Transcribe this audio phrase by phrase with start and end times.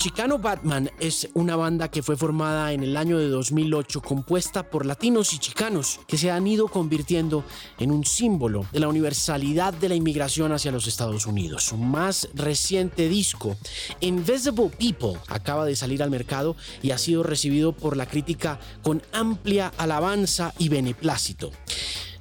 [0.00, 4.86] Chicano Batman es una banda que fue formada en el año de 2008 compuesta por
[4.86, 7.44] latinos y chicanos que se han ido convirtiendo
[7.78, 11.64] en un símbolo de la universalidad de la inmigración hacia los Estados Unidos.
[11.64, 13.58] Su más reciente disco,
[14.00, 19.02] Invisible People, acaba de salir al mercado y ha sido recibido por la crítica con
[19.12, 21.50] amplia alabanza y beneplácito.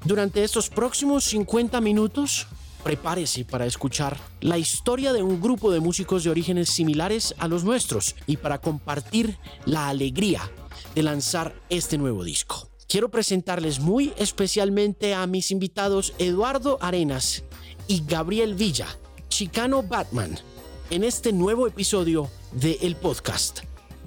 [0.04, 2.46] Durante estos próximos 50 minutos
[2.84, 7.64] Prepárese para escuchar la historia de un grupo de músicos de orígenes similares a los
[7.64, 10.50] nuestros y para compartir la alegría
[10.96, 12.70] de lanzar este nuevo disco.
[12.88, 17.44] Quiero presentarles muy especialmente a mis invitados Eduardo Arenas
[17.88, 18.88] y Gabriel Villa,
[19.28, 20.40] Chicano Batman,
[20.90, 23.60] en este nuevo episodio de El Podcast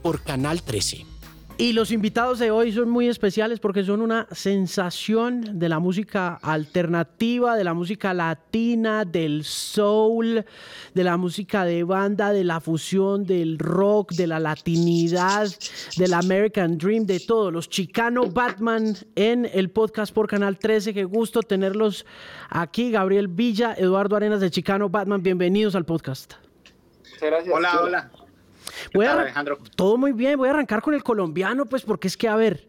[0.02, 1.11] por Canal 13.
[1.58, 6.40] Y los invitados de hoy son muy especiales porque son una sensación de la música
[6.42, 10.44] alternativa, de la música latina, del soul,
[10.94, 15.48] de la música de banda, de la fusión, del rock, de la latinidad,
[15.96, 17.50] del American Dream, de todo.
[17.50, 20.94] Los Chicano Batman en el podcast por Canal 13.
[20.94, 22.06] Qué gusto tenerlos
[22.48, 22.90] aquí.
[22.90, 25.22] Gabriel Villa, Eduardo Arenas de Chicano Batman.
[25.22, 26.32] Bienvenidos al podcast.
[26.98, 27.54] Muchas gracias.
[27.54, 28.21] Hola, hola.
[28.94, 29.58] Voy Alejandro?
[29.76, 32.68] Todo muy bien, voy a arrancar con el colombiano, pues porque es que, a ver,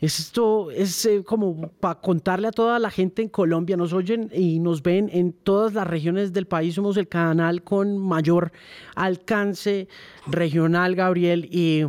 [0.00, 4.58] esto es eh, como para contarle a toda la gente en Colombia, nos oyen y
[4.58, 8.52] nos ven en todas las regiones del país, somos el canal con mayor
[8.94, 9.88] alcance
[10.26, 11.84] regional, Gabriel, y,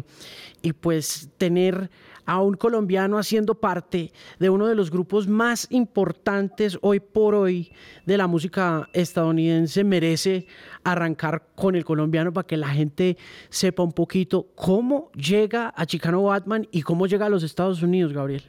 [0.62, 1.90] y pues tener
[2.26, 7.72] a un colombiano haciendo parte de uno de los grupos más importantes hoy por hoy
[8.06, 10.48] de la música estadounidense merece
[10.84, 13.18] arrancar con el colombiano para que la gente
[13.50, 18.14] sepa un poquito cómo llega a Chicano Batman y cómo llega a los Estados Unidos,
[18.14, 18.44] Gabriel.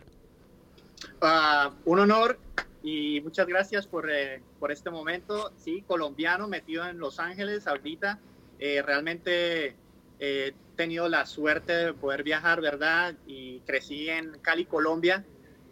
[1.20, 2.38] Ah, un honor
[2.82, 5.50] y muchas gracias por, eh, por, este momento.
[5.56, 8.20] Sí, colombiano metido en Los Ángeles ahorita.
[8.58, 9.74] Eh, realmente
[10.18, 13.14] eh, tenido la suerte de poder viajar, ¿verdad?
[13.26, 15.24] Y crecí en Cali, Colombia.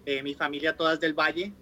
[0.06, 1.53] Eh, mi familia toda es del Valle.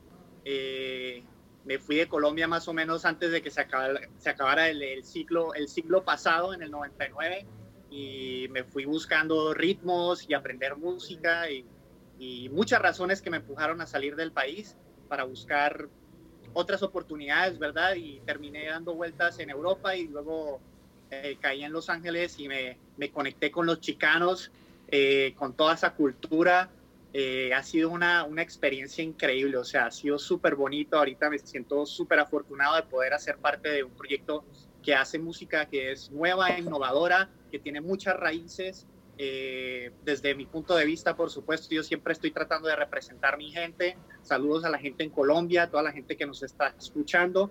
[0.44, 1.22] Eh,
[1.65, 5.04] me fui de Colombia más o menos antes de que se acabara, se acabara el,
[5.04, 7.47] ciclo, el siglo pasado, en el 99,
[7.91, 11.65] y me fui buscando ritmos y aprender música y,
[12.19, 14.76] y muchas razones que me empujaron a salir del país
[15.09, 15.88] para buscar
[16.53, 17.94] otras oportunidades, ¿verdad?
[17.94, 20.60] Y terminé dando vueltas en Europa y luego
[21.12, 24.50] eh, caí en Los Ángeles y me, me conecté con los chicanos,
[24.88, 26.70] eh, con toda esa cultura.
[27.12, 30.96] Eh, ha sido una, una, experiencia increíble, o sea, ha sido súper bonito.
[30.96, 34.46] Ahorita me siento súper afortunado de poder hacer parte de un proyecto
[34.82, 38.86] que hace música que es nueva, innovadora, que tiene muchas raíces.
[40.04, 43.98] desde mi punto de vista, por supuesto, yo siempre estoy tratando de representar mi gente.
[44.22, 47.50] Saludos a la gente en Colombia, a toda la gente que nos está escuchando.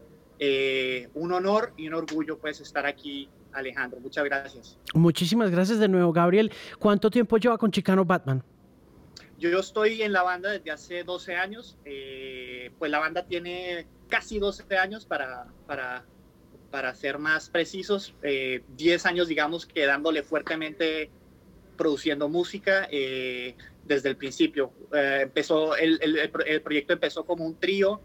[1.14, 4.00] un honor y un orgullo pues estar aquí Alejandro.
[4.00, 4.78] Muchas gracias.
[4.94, 6.52] Muchísimas gracias de nuevo, Gabriel.
[6.80, 8.44] ¿Cuánto tiempo lleva con Chicano Batman?
[9.42, 11.76] Yo, estoy en la banda desde hace 12 años.
[11.84, 16.06] Eh, pues la banda tiene casi 12 años para, para,
[16.70, 18.14] para ser más precisos.
[18.22, 21.10] 10 eh, años, digamos, quedándole fuertemente
[21.76, 24.74] produciendo música eh, desde el principio.
[24.94, 28.00] empezó el, el, proyecto empezó como un trío.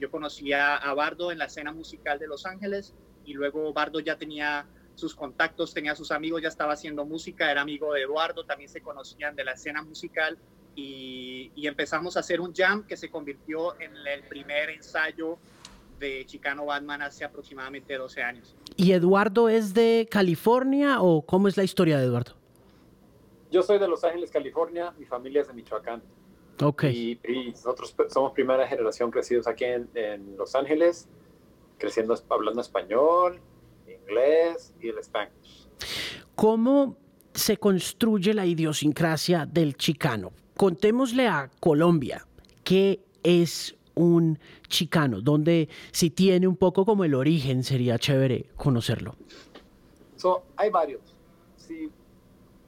[0.00, 2.92] yo conocía a Bardo en la escena musical de Los Ángeles
[3.24, 7.62] y luego Bardo ya tenía sus contactos, tenía sus amigos, ya estaba haciendo música, era
[7.62, 10.38] amigo de Eduardo, también se conocían de la escena musical
[10.74, 15.38] y, empezamos a hacer un jam que se convirtió en el primer ensayo
[15.98, 18.56] de Chicano Batman hace aproximadamente 12 años.
[18.76, 22.34] ¿Y Eduardo es de California o cómo es la historia de Eduardo?
[23.50, 26.02] Yo soy de Los Ángeles, California, mi familia es de Michoacán.
[26.60, 26.84] Ok.
[26.84, 27.18] Y,
[27.52, 31.08] nosotros somos primera generación crecidos aquí en, en Los Ángeles
[31.82, 33.40] creciendo hablando español,
[33.88, 35.34] inglés y el español.
[36.36, 36.96] ¿Cómo
[37.34, 40.30] se construye la idiosincrasia del chicano?
[40.56, 42.24] Contémosle a Colombia
[42.62, 44.38] qué es un
[44.68, 49.16] chicano, donde si tiene un poco como el origen, sería chévere conocerlo.
[50.16, 51.16] So, hay varios.
[51.56, 51.90] Si,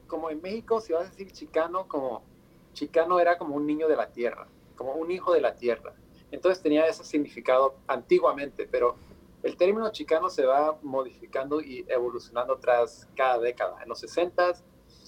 [0.08, 2.24] como en México, si vas a decir chicano, como
[2.72, 5.94] chicano era como un niño de la tierra, como un hijo de la tierra.
[6.34, 8.96] Entonces tenía ese significado antiguamente, pero
[9.42, 13.82] el término chicano se va modificando y evolucionando tras cada década.
[13.82, 14.54] En los 60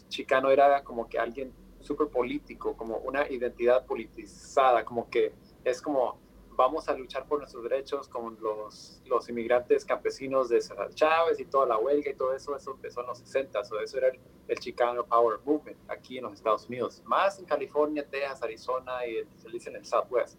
[0.08, 5.32] chicano era como que alguien súper político, como una identidad politizada, como que
[5.64, 6.18] es como
[6.50, 10.60] vamos a luchar por nuestros derechos con los, los inmigrantes campesinos de
[10.94, 13.98] Chávez y toda la huelga y todo eso, eso empezó en los 60, so eso
[13.98, 19.04] era el, Chicano Power Movement aquí en los Estados Unidos, más en California, Texas, Arizona
[19.04, 20.38] y se dice en el Southwest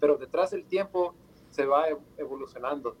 [0.00, 1.14] pero detrás del tiempo
[1.50, 1.86] se va
[2.16, 2.96] evolucionando.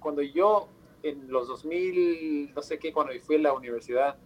[0.00, 0.68] Cuando yo
[1.02, 4.16] en los 2000, no sé qué, cuando fui a la universidad,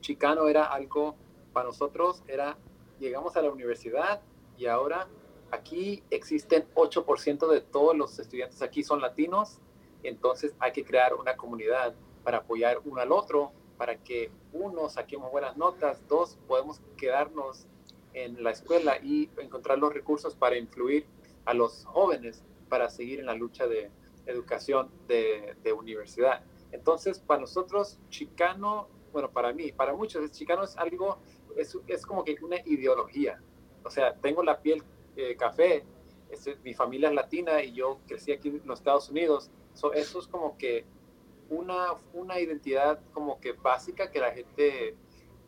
[0.00, 1.16] chicano era algo
[1.52, 2.56] para nosotros, era,
[2.98, 4.22] llegamos a la universidad
[4.56, 5.08] y ahora
[5.50, 9.60] aquí existen 8% de todos los estudiantes aquí son latinos,
[10.02, 15.30] entonces hay que crear una comunidad para apoyar uno al otro, para que uno saquemos
[15.30, 17.66] buenas notas, dos podemos quedarnos
[18.14, 21.06] en la escuela y encontrar los recursos para influir
[21.44, 23.90] a los jóvenes para seguir en la lucha de
[24.26, 26.42] educación de, universidad.
[26.72, 31.18] Entonces, para nosotros, chicano, bueno, para mí, para muchos, chicano es algo,
[31.56, 33.42] es, es como que una ideología.
[33.84, 34.82] O sea, tengo la piel
[35.16, 35.84] eh, café,
[36.62, 39.50] mi familia es latina y yo crecí aquí en los Estados Unidos.
[39.94, 40.84] eso es como que
[41.48, 44.88] una, una identidad como que básica que la gente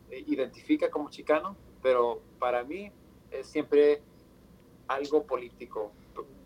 [0.09, 2.91] eh, identifica como chicano, pero para mí
[3.31, 4.01] es siempre
[4.87, 5.91] algo político,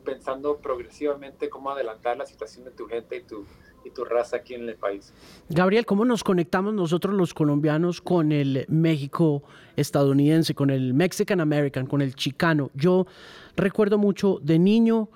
[0.04, 3.44] pensando progresivamente cómo adelantar la situación de tu gente y tu,
[3.84, 5.12] y tu raza aquí en el país.
[5.50, 9.44] Gabriel, ¿cómo nos conectamos nosotros los colombianos con el México
[9.76, 12.70] estadounidense, con el Mexican American, con el chicano?
[12.76, 13.08] Yo
[13.56, 15.10] recuerdo mucho de niño,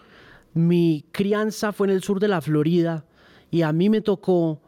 [0.53, 3.05] mi crianza fue en el sur de la Florida
[3.51, 4.59] y a mí me tocó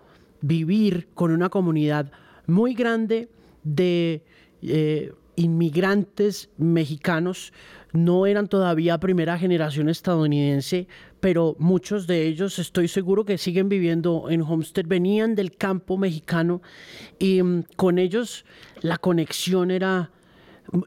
[0.42, 2.12] vivir con una comunidad
[2.48, 3.30] muy grande
[3.64, 4.24] de
[4.62, 7.54] eh, inmigrantes mexicanos.
[7.94, 10.88] No eran todavía primera generación estadounidense,
[11.20, 16.62] pero muchos de ellos estoy seguro que siguen viviendo en Homestead, venían del campo mexicano
[17.20, 18.46] y mm, con ellos
[18.82, 20.12] la conexión era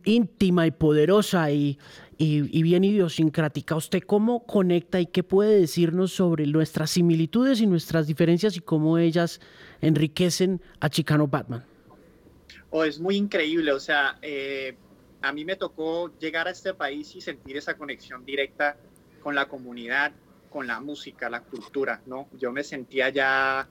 [0.05, 1.79] íntima y poderosa y
[2.19, 3.76] y, bien idiosincrática.
[3.76, 8.99] ¿Usted cómo conecta y qué puede decirnos sobre nuestras similitudes y nuestras diferencias y cómo
[8.99, 9.41] ellas
[9.81, 11.64] enriquecen a Chicano Batman?
[12.76, 14.74] Oh, es muy increíble, o sea, eh,
[15.22, 18.76] a mí me tocó llegar a este país y sentir esa conexión directa
[19.22, 20.10] con la comunidad,
[20.50, 22.28] con la música, la cultura, ¿no?
[22.32, 23.68] Yo me sentía ya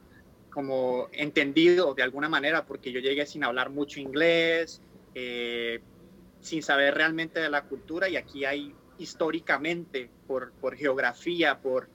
[0.49, 4.81] como entendido de alguna manera porque yo llegué sin hablar mucho inglés,
[5.15, 5.81] eh,
[6.39, 11.89] sin saber realmente de la cultura y aquí hay históricamente, por, por geografía, por,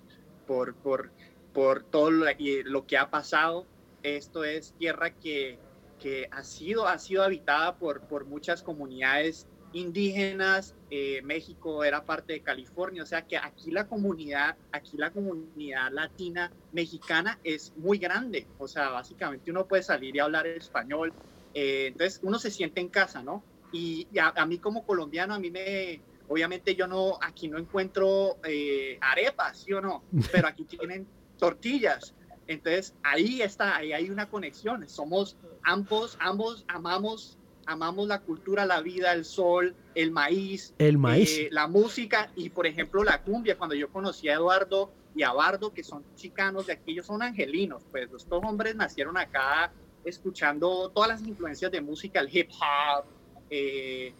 [0.46, 1.10] por, por,
[1.54, 3.66] por todo lo, que ha pasado,
[4.02, 5.58] esto es tierra que,
[5.98, 12.34] que ha, sido, ha sido habitada por, por muchas comunidades indígenas, eh, México era parte
[12.34, 17.98] de California, o sea que aquí la comunidad, aquí la comunidad latina mexicana es muy
[17.98, 21.12] grande, o sea, básicamente uno puede salir y hablar español,
[21.52, 23.42] eh, entonces uno se siente en casa, ¿no?
[23.70, 28.96] Y, a, mí como colombiano, a mí me, obviamente yo no, aquí no encuentro eh,
[29.00, 30.04] arepas, ¿sí o no?
[30.32, 31.06] Pero aquí tienen
[31.36, 32.14] tortillas.
[32.48, 34.88] Entonces ahí está, ahí hay una conexión.
[34.88, 41.38] Somos ambos, ambos amamos, amamos la cultura, la vida, el sol, el maíz, el maíz,
[41.38, 43.58] eh, la música y por ejemplo la cumbia.
[43.58, 47.22] Cuando yo conocí a Eduardo y a Bardo, que son chicanos de aquí, ellos son
[47.22, 49.70] angelinos, pues los dos hombres nacieron acá
[50.04, 53.04] escuchando todas las influencias de música, el hip hop,
[53.50, 54.14] eh,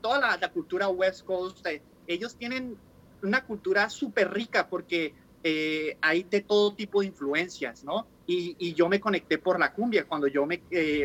[0.00, 2.76] toda la, cultura West Coast, eh, ellos tienen
[3.22, 5.14] una cultura súper rica porque
[5.48, 8.08] eh, hay de todo tipo de influencias, ¿no?
[8.26, 10.60] Y, yo me conecté por la cumbia, cuando yo me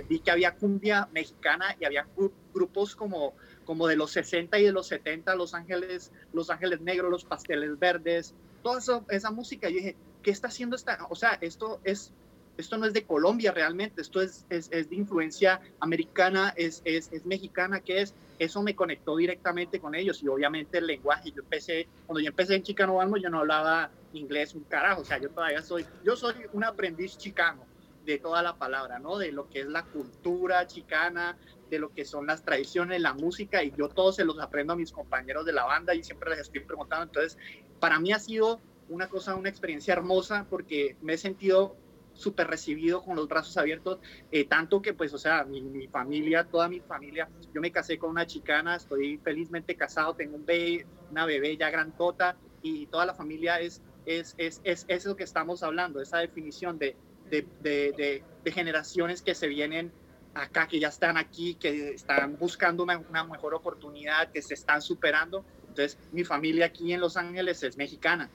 [0.10, 2.08] vi que había cumbia mexicana y había
[2.52, 3.36] grupos como,
[3.66, 7.78] como de los 60 y de los 70, Los Ángeles, Los Ángeles Negros, Los Pasteles
[7.78, 8.34] Verdes,
[8.64, 11.06] toda esa música, yo dije, ¿qué está haciendo esta?
[11.12, 12.12] O sea, esto es
[12.58, 17.80] esto no es de Colombia realmente, esto es, es, de influencia americana, es, es, mexicana,
[17.80, 22.22] que es, eso me conectó directamente con ellos y obviamente el lenguaje, yo empecé, cuando
[22.22, 25.62] yo empecé en Chicano Balmo yo no hablaba inglés un carajo, o sea, yo todavía
[25.62, 27.66] soy, yo soy un aprendiz chicano
[28.06, 29.18] de toda la palabra, ¿no?
[29.18, 31.38] De lo que es la cultura chicana,
[31.70, 34.76] de lo que son las tradiciones, la música, y yo todo se los aprendo a
[34.76, 37.04] mis compañeros de la banda y siempre les estoy preguntando.
[37.06, 37.38] Entonces,
[37.80, 41.78] para mí ha sido una cosa, una experiencia hermosa porque me he sentido
[42.22, 44.00] súper recibido con los brazos abiertos,
[44.32, 48.12] eh, tanto que pues, o sea, mi, familia, toda mi familia, yo me casé con
[48.12, 53.14] una chicana, estoy felizmente casado, tengo un bebé, una bebé ya grandota y toda la
[53.14, 56.96] familia es, es, es, es, es lo que estamos hablando, esa definición de,
[57.30, 59.92] de, de, generaciones que se vienen
[60.34, 64.82] acá, que ya están aquí, que están buscando una, una mejor oportunidad, que se están
[64.82, 65.46] superando.
[65.70, 68.30] Entonces, mi familia aquí en Los Ángeles es mexicana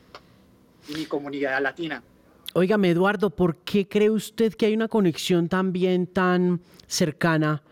[0.88, 2.02] y mi comunidad latina.
[2.56, 7.62] Óigame, Eduardo, ¿por qué cree usted que hay una conexión también tan cercana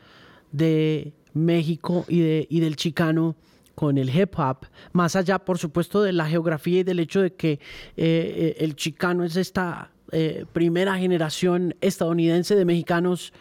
[0.52, 3.34] de México y, de, y del chicano
[3.74, 4.66] con el hip hop?
[4.92, 7.58] Más allá, por supuesto, de la geografía y del hecho de que eh,
[7.96, 13.32] eh, el chicano es esta eh, primera generación estadounidense de mexicanos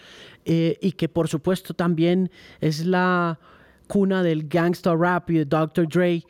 [0.46, 2.32] y que, por supuesto, también
[2.62, 3.38] es la
[3.88, 5.90] cuna del gangsta rap y de Dr.
[5.90, 6.24] Dre.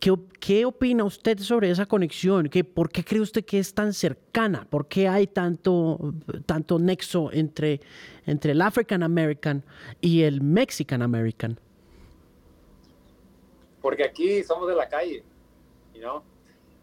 [0.00, 2.48] Eh, ¿qué, opina usted sobre esa conexión?
[2.48, 4.66] ¿Qué, ¿Por qué cree usted que es tan cercana?
[4.68, 6.14] ¿Por qué hay tanto,
[6.46, 7.80] tanto nexo entre,
[8.26, 9.64] entre el African American
[10.00, 11.58] y el Mexican American?
[13.80, 15.22] Porque aquí somos de la calle,
[16.00, 16.22] ¿no?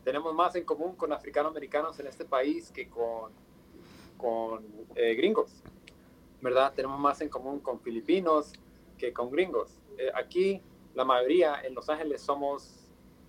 [0.03, 3.31] Tenemos más en común con africanoamericanos en este país que con,
[4.17, 4.65] con
[4.95, 5.63] eh, gringos,
[6.41, 6.73] ¿verdad?
[6.75, 8.53] Tenemos más en común con filipinos
[8.97, 9.79] que con gringos.
[9.97, 10.61] Eh, aquí
[10.93, 12.80] la mayoría en Los Ángeles somos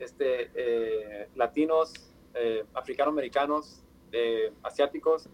[0.03, 1.93] este, eh, latinos,
[2.35, 3.83] eh, africanoamericanos,
[4.13, 5.29] eh, asiáticos,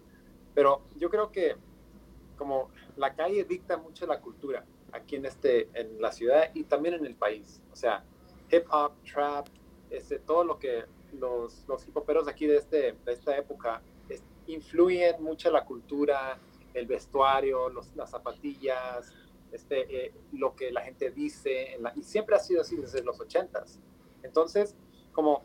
[0.55, 1.57] pero yo creo que
[2.37, 6.95] como la calle dicta mucho la cultura aquí en, este, en la ciudad y también
[6.95, 7.61] en el país.
[7.73, 8.05] O sea,
[8.51, 9.47] hip hop, trap,
[9.91, 13.83] este, todo lo que los, los hip hoperos aquí de, este, de esta época
[14.47, 16.39] influyen mucho la cultura,
[16.75, 19.13] el vestuario, los, las zapatillas,
[19.53, 23.79] este, eh, lo que la gente dice, y siempre ha sido así desde los ochentas.
[24.29, 24.77] Entonces,
[25.13, 25.43] como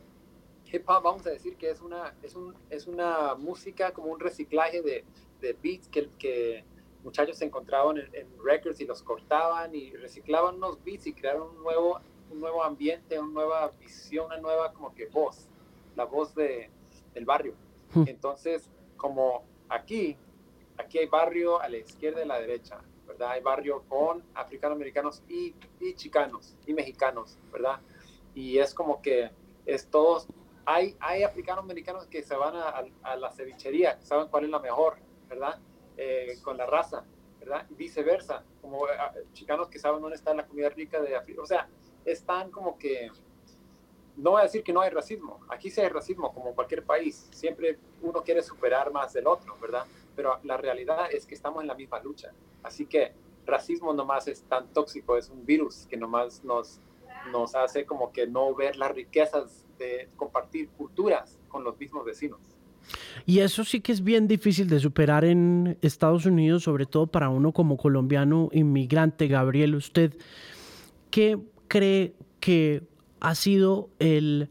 [0.66, 4.20] hip hop, vamos a decir que es una, es un, es una música como un
[4.20, 5.06] reciclaje de,
[5.40, 6.66] de beats que, que
[7.02, 12.02] muchachos encontraban en, records y los cortaban y reciclaban unos beats y crearon un nuevo,
[12.30, 15.48] un nuevo ambiente, una nueva visión, una nueva como que voz,
[15.96, 16.70] la voz de,
[17.14, 17.54] del barrio.
[17.94, 18.04] Hmm.
[18.08, 20.18] Entonces, como aquí,
[20.78, 23.32] aquí hay barrio a la izquierda y a la derecha, ¿verdad?
[23.32, 27.80] Hay barrio con africanoamericanos y, y chicanos y mexicanos, ¿verdad?
[28.36, 29.32] Y es como que
[29.66, 30.28] es todos,
[30.66, 34.60] hay, hay africanos americanos que se van a, a, la cevichería, saben cuál es la
[34.60, 34.98] mejor,
[35.30, 35.60] ¿verdad?
[35.98, 37.04] Eh, con la raza,
[37.40, 37.66] ¿verdad?
[37.70, 38.92] Y viceversa, como eh,
[39.34, 41.68] chicanos que saben dónde está la comida rica de África, o sea,
[42.06, 43.12] están como que,
[44.16, 47.28] no voy a decir que no hay racismo, aquí sí hay racismo como cualquier país,
[47.32, 49.86] siempre uno quiere superar más del otro, ¿verdad?
[50.16, 53.14] Pero la realidad es que estamos en la misma lucha, así que
[53.46, 56.80] racismo nomás es tan tóxico, es un virus que nomás nos
[57.32, 62.40] nos hace como que no ver las riquezas de compartir culturas con los mismos vecinos.
[63.26, 67.30] Y eso sí que es bien difícil de superar en Estados Unidos, sobre todo para
[67.30, 69.28] uno como colombiano inmigrante.
[69.28, 70.18] Gabriel, ¿usted
[71.10, 72.84] qué cree que
[73.20, 74.50] ha sido el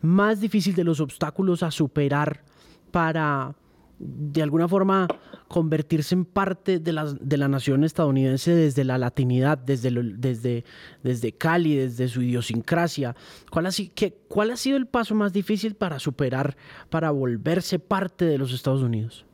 [0.00, 2.44] más difícil de los obstáculos a superar
[2.92, 3.56] para
[4.04, 5.06] de alguna forma
[5.46, 10.64] convertirse en parte de la, de la nación estadounidense desde la latinidad, desde, desde,
[11.02, 13.14] desde Cali, desde su idiosincrasia.
[13.50, 16.56] ¿Cuál ha, qué, ¿Cuál ha sido el paso más difícil para superar,
[16.90, 19.24] para volverse parte de los Estados Unidos?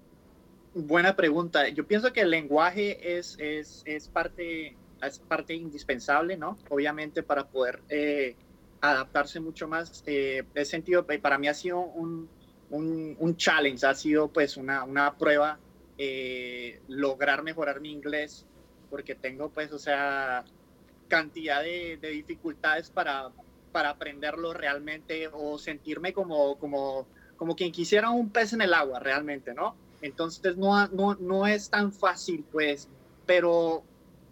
[0.75, 1.69] Buena pregunta.
[1.71, 6.59] Yo pienso que el lenguaje es, es, es parte, es parte indispensable, ¿no?
[6.69, 8.37] Obviamente para poder eh,
[8.81, 10.03] adaptarse mucho más.
[10.07, 12.29] Eh, sentido, para mí ha sido un,
[12.71, 15.59] un, un challenge, ha sido pues una, una prueba
[15.97, 18.47] eh, lograr mejorar mi inglés,
[18.89, 20.45] porque tengo pues, o sea,
[21.09, 23.31] cantidad de, dificultades para,
[23.73, 27.07] para aprenderlo realmente o sentirme como, como,
[27.37, 29.75] como quien quisiera un pez en el agua realmente, ¿no?
[30.01, 32.89] Entonces no, no, no es tan fácil, pues,
[33.27, 33.83] pero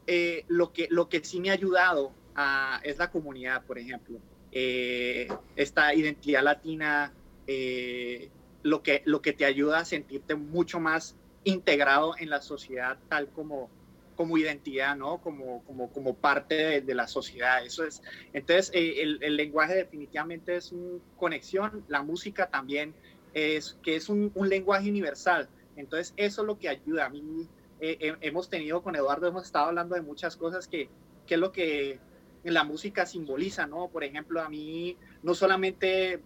[0.06, 4.18] eh, lo, que, lo que sí me ha ayudado a, es la comunidad, por ejemplo.
[4.52, 7.12] Eh, esta identidad latina,
[7.46, 8.30] eh,
[8.62, 13.28] lo, que, lo que te ayuda a sentirte mucho más integrado en la sociedad tal
[13.28, 13.70] como,
[14.16, 15.18] como identidad, ¿no?
[15.18, 17.64] Como, como, como parte de, la sociedad.
[17.64, 18.02] Eso es.
[18.32, 21.84] Entonces, eh, el, lenguaje definitivamente es una conexión.
[21.88, 22.94] La música también
[23.32, 25.48] es que es un, lenguaje universal.
[25.76, 27.06] Entonces, eso es lo que ayuda.
[27.06, 27.46] A mí
[27.80, 30.88] eh, hemos tenido con Eduardo, hemos estado hablando de muchas cosas que,
[31.26, 32.00] que es lo que
[32.42, 33.88] la música simboliza, ¿no?
[33.88, 36.20] Por ejemplo, a mí no solamente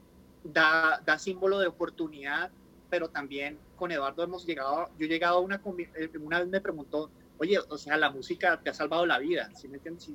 [0.44, 2.50] da, da símbolo de oportunidad,
[2.88, 6.60] pero también con Eduardo hemos llegado, yo he llegado a una, eh, una vez me
[6.60, 10.10] preguntó, oye, o sea, la música te ha salvado la vida, ¿sí me entiendes?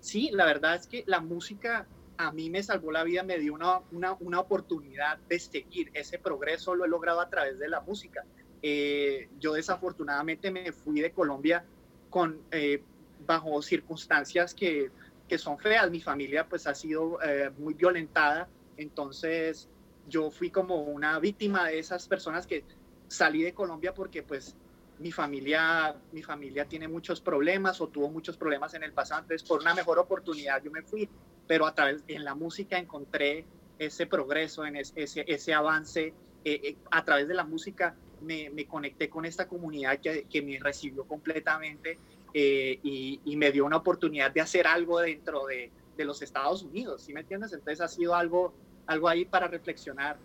[0.00, 3.54] sí, la verdad es que la música a mí me salvó la vida, me dio
[3.54, 7.80] una, una, una oportunidad de seguir, ese progreso lo he logrado a través de la
[7.80, 8.24] música.
[8.62, 11.64] Eh, yo desafortunadamente me fui de Colombia
[12.08, 12.82] con, eh,
[13.26, 14.90] bajo circunstancias que,
[15.28, 17.18] que, son feas, mi familia pues ha sido
[17.58, 19.68] muy violentada, entonces
[20.08, 22.64] yo fui como una víctima de esas personas que
[23.08, 24.56] salí de Colombia porque pues
[24.98, 29.46] mi familia, mi familia tiene muchos problemas o tuvo muchos problemas en el pasado, entonces
[29.46, 31.08] por una mejor oportunidad yo me fui,
[31.46, 33.44] pero a través, en la música encontré
[33.78, 36.14] ese progreso, en ese, ese avance,
[36.44, 40.42] eh, eh, a través de la música me, me, conecté con esta comunidad que, que
[40.42, 41.98] me recibió completamente
[42.32, 46.62] eh, y, y, me dio una oportunidad de hacer algo dentro de, de los Estados
[46.62, 47.52] Unidos, ¿sí me entiendes?
[47.52, 48.54] Entonces ha sido algo
[48.86, 50.16] algo ahí para reflexionar.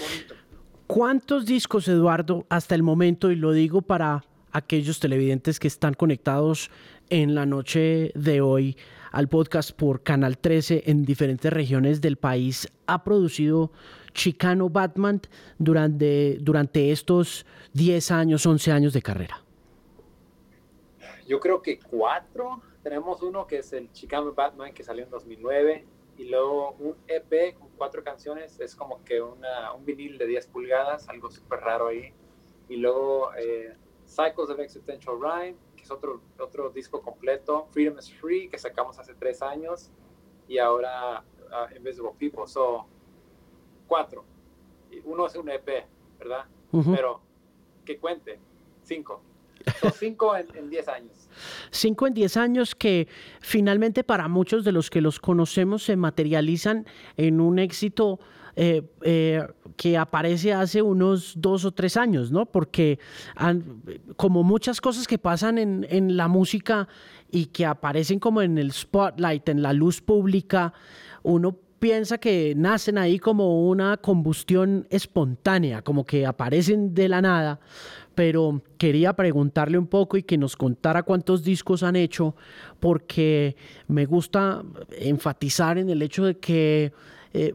[0.00, 0.34] Bonito.
[0.86, 6.70] ¿Cuántos discos, Eduardo, hasta el momento, y lo digo para aquellos televidentes que están conectados
[7.08, 8.76] en la noche de hoy
[9.12, 13.72] al podcast por Canal 13 en diferentes regiones del país ha producido
[14.12, 15.20] Chicano Batman
[15.58, 19.42] durante, durante estos 10 años, 11 años de carrera?
[21.28, 22.60] Yo creo que cuatro.
[22.82, 27.54] Tenemos uno que es el Chicano Batman que salió en 2009 y luego un EP
[27.58, 28.58] con cuatro canciones.
[28.60, 32.12] Es como que una, un vinil de 10 pulgadas, algo súper raro ahí.
[32.68, 37.68] Y luego eh, Cycles of Existential Rhyme, que es otro, otro disco completo.
[37.70, 39.90] Freedom is Free, que sacamos hace tres años.
[40.48, 42.46] Y ahora uh, Invisible People.
[42.46, 42.86] So,
[43.86, 44.24] cuatro.
[45.04, 45.86] Uno es un EP,
[46.18, 46.46] ¿verdad?
[46.94, 47.20] Pero
[47.84, 48.38] que cuente,
[48.82, 49.22] cinco.
[49.94, 51.12] Cinco en, diez años.
[51.70, 53.08] Cinco en diez años que
[53.40, 56.86] finalmente para muchos de los que los conocemos se materializan
[57.16, 58.20] en un éxito
[58.56, 62.46] eh, eh, que aparece hace unos dos o tres años, ¿no?
[62.46, 62.98] Porque
[64.16, 66.88] como muchas cosas que pasan en, en la música
[67.30, 70.74] y que aparecen como en el spotlight, en la luz pública,
[71.22, 77.60] uno piensa que nacen ahí como una combustión espontánea, como que aparecen de la nada,
[78.20, 82.36] pero quería preguntarle un poco y que nos contara cuántos discos han hecho,
[82.78, 83.56] porque
[83.88, 86.92] me gusta enfatizar en el hecho de que
[87.32, 87.54] eh,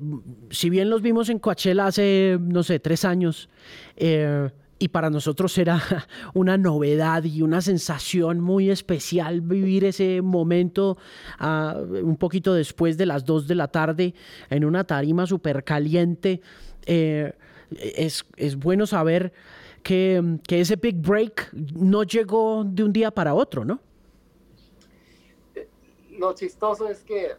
[0.49, 3.47] si bien los vimos en Coachella hace, no sé, tres años,
[3.95, 5.79] eh, y para nosotros era
[6.33, 10.97] una novedad y una sensación muy especial vivir ese momento
[11.37, 14.15] ah, un poquito después de las 2 de la tarde
[14.49, 16.41] en una tarima súper caliente.
[16.87, 17.33] Eh,
[17.79, 19.31] es, es, bueno saber
[19.85, 23.79] que, que, ese big break no llegó de un día para otro, ¿no?
[26.17, 27.33] Lo chistoso es que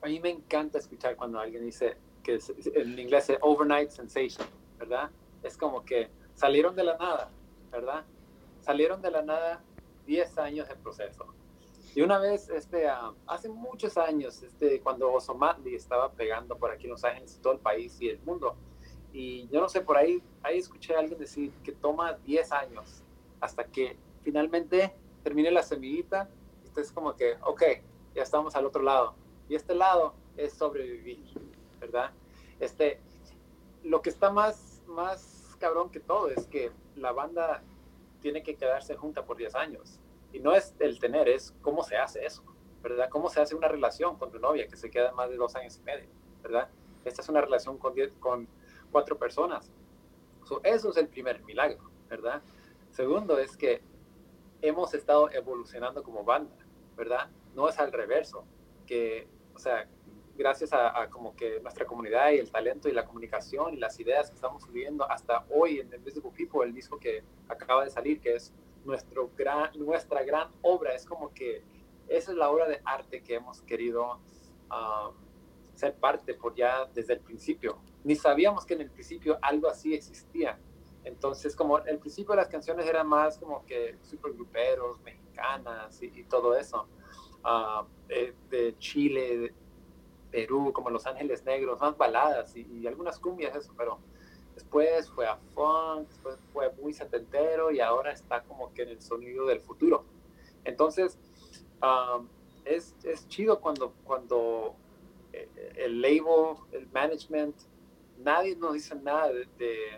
[0.00, 2.38] a mí me encanta escuchar cuando alguien dice que
[2.72, 4.46] en inglés es overnight sensation,
[4.78, 5.10] ¿verdad?
[5.42, 7.30] Es como que salieron de la nada,
[7.72, 8.04] ¿verdad?
[8.60, 9.60] Salieron de la nada
[10.06, 11.26] 10 años de proceso.
[11.96, 16.84] Y una vez, este, ah, hace muchos años, este, cuando Osomatli estaba pegando por aquí
[16.84, 18.54] en Los Ángeles, todo el país y el mundo,
[19.18, 23.02] y yo no sé, por ahí, ahí escuché a alguien decir que toma 10 años
[23.40, 26.28] hasta que finalmente termine la semillita,
[26.62, 27.62] y es como que, ok,
[28.14, 29.14] ya estamos al otro lado.
[29.48, 31.24] Y este lado es sobrevivir,
[31.80, 32.10] ¿verdad?
[32.60, 33.00] Este,
[33.82, 37.62] lo que está más, más cabrón que todo es que la banda
[38.20, 39.98] tiene que quedarse junta por 10 años.
[40.30, 42.42] Y no es el tener, es cómo se hace eso,
[42.82, 43.08] ¿verdad?
[43.08, 45.78] Cómo se hace una relación con tu novia que se queda más de dos años
[45.78, 46.10] y medio,
[46.42, 46.68] ¿verdad?
[47.06, 48.46] Esta es una relación con, con
[48.90, 49.70] cuatro personas.
[50.62, 52.42] eso es el primer milagro, ¿verdad?
[52.90, 53.82] Segundo es que
[54.62, 56.56] hemos estado evolucionando como banda,
[56.96, 57.28] ¿verdad?
[57.54, 58.44] No es al reverso,
[58.86, 59.88] que, o sea,
[60.36, 64.28] gracias a, como que nuestra comunidad y el talento y la comunicación y las ideas
[64.28, 68.34] que estamos subiendo hasta hoy en Invisible People, el disco que acaba de salir, que
[68.34, 68.52] es
[68.84, 71.62] nuestro gran, nuestra gran obra, es como que
[72.08, 74.20] esa es la obra de arte que hemos querido
[74.70, 75.14] um,
[75.74, 77.78] ser parte por ya desde el principio.
[78.06, 80.56] Ni sabíamos que en el principio algo así existía.
[81.02, 86.86] Entonces, como el principio las canciones eran más como que supergruperos, mexicanas y, todo eso,
[87.44, 87.84] uh,
[88.48, 89.52] de Chile,
[90.30, 93.98] Perú, como Los Ángeles Negros, más baladas y, algunas cumbias, eso, pero
[94.54, 99.02] después fue a funk, después fue muy setentero y ahora está como que en el
[99.02, 100.04] sonido del futuro.
[100.62, 101.18] Entonces,
[102.64, 104.76] es, es, chido cuando, cuando
[105.32, 107.56] eh, el label, el management,
[108.18, 109.46] nadie nos dice nada de,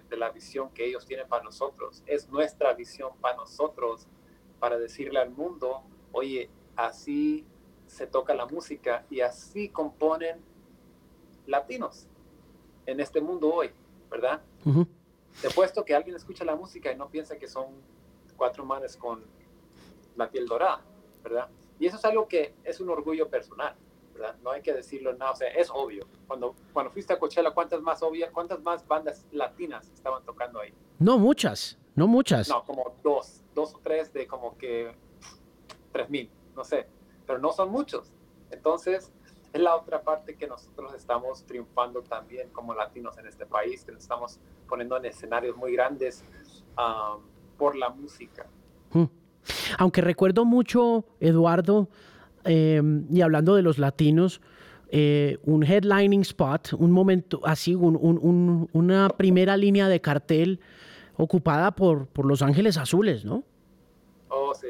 [0.09, 2.03] de, la visión que ellos tienen para nosotros.
[2.07, 4.07] Es nuestra visión para nosotros,
[4.59, 7.47] para decirle al mundo, oye, así
[7.87, 10.41] se toca la música y así componen
[11.47, 12.07] latinos
[12.87, 13.71] en este mundo hoy,
[14.11, 14.43] ¿verdad?
[14.65, 14.85] Uh
[15.41, 17.67] Te puesto que alguien escucha la música y no piensa que son
[18.37, 19.23] cuatro manes con
[20.17, 20.83] la piel dorada,
[21.23, 21.49] ¿verdad?
[21.79, 23.75] Y eso es algo que es un orgullo personal,
[24.19, 24.37] ¿verdad?
[24.43, 26.07] No hay que decirlo nada, o sea, es obvio.
[26.27, 30.75] Cuando, cuando fuiste a Coachella, ¿cuántas más obvias, cuántas más bandas latinas estaban tocando ahí?
[30.99, 32.49] No muchas, no muchas.
[32.49, 34.95] No, como dos, dos o tres de como que
[35.93, 36.89] tres mil, no sé
[37.29, 38.11] pero no son muchos.
[38.51, 39.13] Entonces,
[39.53, 43.93] es la otra parte que nosotros estamos triunfando también como latinos en este país, que
[43.93, 46.25] nos estamos poniendo en escenarios muy grandes
[46.79, 47.21] um,
[47.59, 48.47] por la música.
[48.91, 49.05] Hmm.
[49.79, 51.89] Aunque recuerdo mucho, Eduardo,
[52.45, 54.41] em, y hablando de los latinos,
[54.91, 60.61] eh, un headlining spot, un momento así, una primera línea de cartel
[61.17, 63.45] ocupada por, por Los Ángeles Azules, ¿no?
[64.29, 64.69] Oh, sí.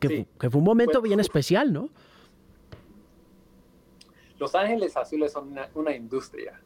[0.00, 1.90] Que, fue, un momento bien especial, ¿no?
[4.38, 6.60] Los Ángeles Azules son una, industria.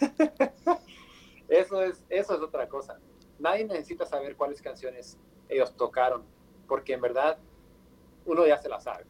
[1.48, 2.98] eso, es, eso es otra cosa.
[3.38, 6.22] Nadie necesita saber cuáles canciones ellos tocaron,
[6.68, 7.38] porque en verdad
[8.24, 9.04] uno ya se las sabe,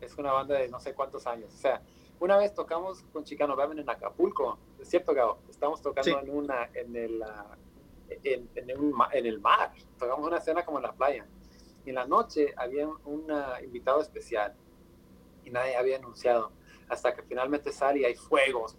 [0.00, 1.52] es una banda de no sé cuántos años.
[1.54, 1.82] O sea,
[2.18, 6.70] una vez tocamos con Chicano Baben en Acapulco, es cierto, Gabo, estamos tocando en una,
[6.74, 7.56] en el, ah,
[8.08, 11.26] en, en, el mar, tocamos una escena como en la playa.
[11.84, 14.54] Y en la noche había un ah, invitado especial
[15.44, 16.50] y nadie había anunciado,
[16.88, 18.76] hasta que finalmente sale y hay fuegos,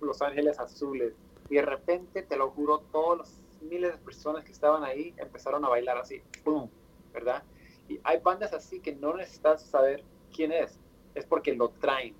[0.00, 1.14] los ángeles azules,
[1.48, 5.64] y de repente, te lo juro, todos los miles de personas que estaban ahí empezaron
[5.64, 6.68] a bailar así, ¡pum!
[7.12, 7.42] ¿verdad?
[7.88, 10.02] Y hay bandas así que no necesitas saber
[10.34, 10.78] quién es,
[11.14, 12.14] es porque lo traen.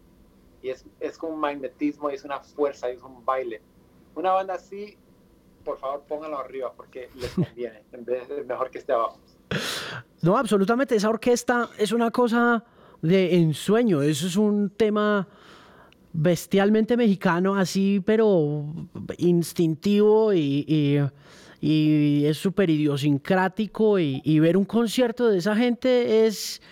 [0.62, 3.60] Y es, es como un magnetismo, y es una fuerza, y es un baile.
[4.14, 4.96] Una banda así,
[5.64, 9.18] por favor, póngalo arriba porque les conviene, en vez de mejor que esté abajo.
[10.22, 10.96] No, absolutamente.
[10.96, 12.64] Esa orquesta es una cosa
[13.02, 14.02] de ensueño.
[14.02, 15.28] Eso es un tema
[16.12, 18.64] bestialmente mexicano, así, pero
[19.18, 20.98] instintivo y y
[21.68, 26.62] es súper idiosincrático y, ver un concierto de esa gente es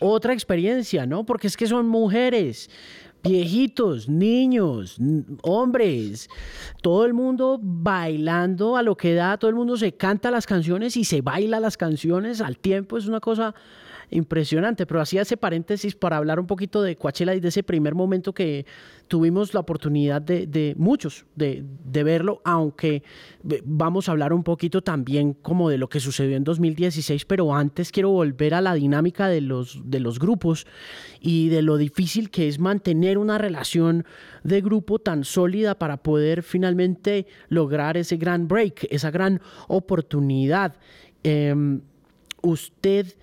[0.00, 1.24] otra experiencia, ¿no?
[1.24, 2.70] Porque es que son mujeres,
[3.22, 4.98] viejitos, niños,
[5.42, 6.28] hombres,
[6.82, 10.96] todo el mundo bailando a lo que da, todo el mundo se canta las canciones
[10.96, 13.54] y se baila las canciones al tiempo, es una cosa
[14.14, 14.86] impresionante.
[14.86, 18.32] Pero hacía ese paréntesis para hablar un poquito de Coachella y de ese primer momento
[18.32, 18.64] que
[19.08, 21.64] tuvimos la oportunidad de, muchos de,
[22.04, 23.02] verlo, aunque
[23.64, 27.92] vamos a hablar un poquito también como de lo que sucedió en 2016, pero antes
[27.92, 30.66] quiero volver a la dinámica de los, de los grupos
[31.20, 34.04] y de lo difícil que es mantener una relación
[34.42, 40.76] de grupo tan sólida para poder finalmente lograr ese gran break, esa gran oportunidad.
[41.22, 41.80] Em,
[42.42, 43.14] usted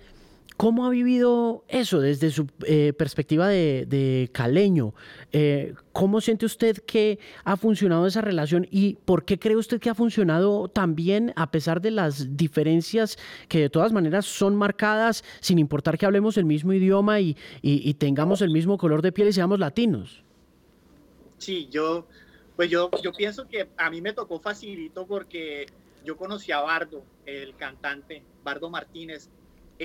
[0.62, 4.94] ¿Cómo ha vivido eso desde su eh, perspectiva de, caleño?
[5.32, 9.90] Eh, ¿Cómo siente usted que ha funcionado esa relación y por qué cree usted que
[9.90, 15.24] ha funcionado tan bien a pesar de las diferencias que de todas maneras son marcadas
[15.40, 17.34] sin importar que hablemos el mismo idioma y,
[17.98, 20.22] tengamos el mismo color de piel y seamos latinos?
[21.38, 22.06] Sí, yo,
[22.54, 25.66] pues yo, yo pienso que a mí me tocó facilito porque
[26.04, 29.28] yo conocí a Bardo, el cantante, Bardo Martínez,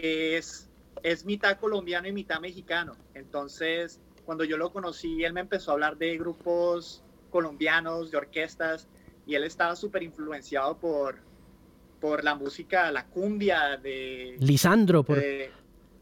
[0.02, 0.67] es,
[1.08, 2.98] es mitad colombiano y mitad mexicano.
[3.14, 8.90] Entonces, cuando yo lo conocí, él me empezó a hablar de grupos colombianos, de orquestas,
[9.26, 11.20] y él estaba súper influenciado por,
[12.02, 14.36] por la música, la cumbia de...
[14.40, 15.24] Lisandro, por...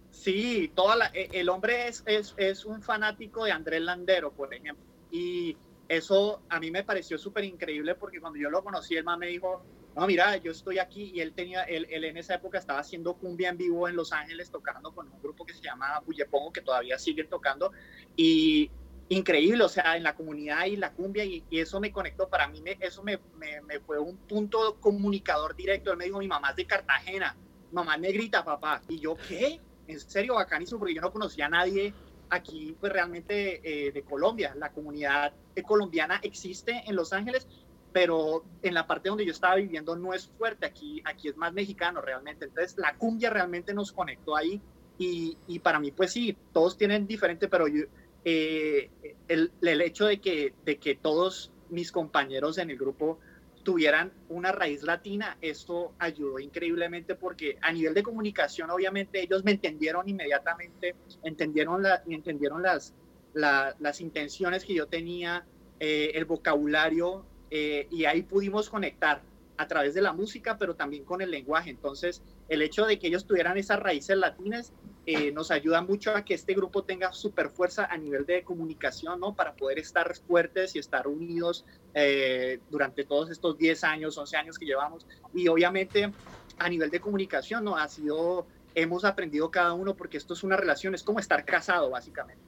[0.09, 4.83] sí, toda e, el hombre es, es, es, un fanático de Andrés Landero, por ejemplo.
[5.11, 5.55] Y
[5.87, 9.63] eso a mí me pareció súper increíble porque cuando yo lo conocí, él me dijo,
[9.95, 13.49] no, mira, yo estoy aquí y él tenía, él, en esa época estaba haciendo cumbia
[13.49, 16.99] en vivo en Los Ángeles, tocando con un grupo que se llama Bullepongo, que todavía
[16.99, 17.71] sigue tocando,
[18.17, 18.69] y
[19.07, 22.61] increíble, o sea, en la comunidad y la cumbia, y, eso me conectó, para mí
[22.61, 26.57] me, eso me, me, fue un punto comunicador directo, él me dijo, mi mamá es
[26.57, 27.37] de Cartagena,
[27.71, 29.61] mamá negrita, papá, y yo, ¿qué?
[29.87, 31.93] En serio, bacanísimo, porque yo no conocía a nadie
[32.29, 35.33] aquí, pues realmente eh, de Colombia, la comunidad
[35.65, 37.47] colombiana existe en Los Ángeles,
[37.95, 41.53] pero en la parte donde yo estaba viviendo no es fuerte, aquí, aquí es más
[41.53, 42.43] mexicano realmente.
[42.43, 44.61] Entonces la cumbia realmente nos conectó ahí
[44.97, 47.85] y, y para mí pues sí, todos tienen diferente, pero yo,
[48.25, 48.91] eh,
[49.29, 53.17] el, el, hecho de que, de que todos mis compañeros en el grupo
[53.63, 59.51] tuvieran una raíz latina, esto ayudó increíblemente porque a nivel de comunicación, obviamente ellos me
[59.51, 62.93] entendieron inmediatamente, entendieron, la, entendieron las,
[63.33, 65.45] las intenciones que yo tenía,
[65.79, 69.21] eh, el vocabulario eh, y ahí pudimos conectar
[69.57, 71.69] a través de la música, pero también con el lenguaje.
[71.69, 74.73] Entonces, el hecho de que ellos tuvieran esas raíces latinas
[75.05, 79.19] eh, nos ayuda mucho a que este grupo tenga super fuerza a nivel de comunicación,
[79.19, 79.35] ¿no?
[79.35, 84.57] Para poder estar fuertes y estar unidos eh, durante todos estos 10 años, 11 años
[84.57, 85.05] que llevamos.
[85.33, 86.11] Y obviamente,
[86.57, 87.77] a nivel de comunicación, ¿no?
[87.77, 91.91] Ha sido, hemos aprendido cada uno, porque esto es una relación, es como estar casado,
[91.91, 92.41] básicamente.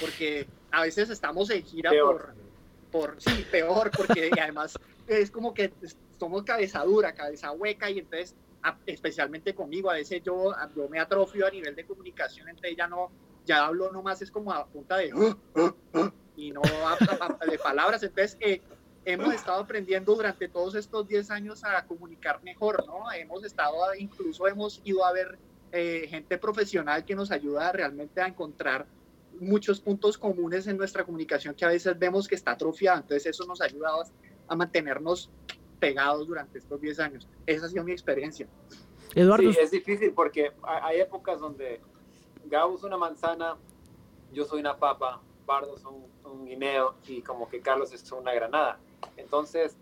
[0.00, 2.34] Porque a veces estamos en gira por
[2.90, 5.72] por, sí, peor, porque además es como que
[6.18, 8.34] somos cabeza dura, cabeza hueca, y entonces,
[8.86, 13.10] especialmente conmigo, a veces yo, yo me atrofio a nivel de comunicación, entonces ya no,
[13.44, 15.12] ya hablo nomás, es como a punta de,
[16.36, 16.60] y no
[17.50, 18.60] de palabras, entonces eh,
[19.04, 23.10] hemos estado aprendiendo durante todos estos 10 años a comunicar mejor, ¿no?
[23.12, 25.38] Hemos estado, incluso hemos ido a ver
[25.72, 28.86] eh, gente profesional que nos ayuda realmente a encontrar
[29.40, 32.98] muchos puntos comunes en nuestra comunicación que a veces vemos que está atrofiada.
[32.98, 34.02] Entonces eso nos ha ayudado
[34.46, 35.30] a mantenernos
[35.78, 37.28] pegados durante estos 10 años.
[37.46, 38.48] Esa ha sido mi experiencia.
[39.14, 39.52] Eduardo.
[39.52, 41.80] Sí, es difícil porque hay épocas donde
[42.46, 43.56] Gabo es una manzana,
[44.32, 48.34] yo soy una papa, Bardo es un, un guineo y como que Carlos es una
[48.34, 48.78] granada.
[49.16, 49.76] Entonces,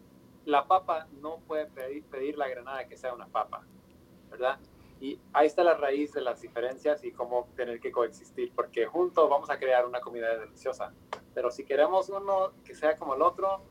[0.45, 3.65] la papa no puede pedir, pedir la granada que sea una papa,
[4.31, 4.59] ¿verdad?
[5.01, 9.29] Y ahí está la raíz de las diferencias y cómo tener que coexistir, porque juntos
[9.29, 10.93] vamos a crear una comida deliciosa.
[11.35, 13.63] Pero si queremos uno que sea como el otro,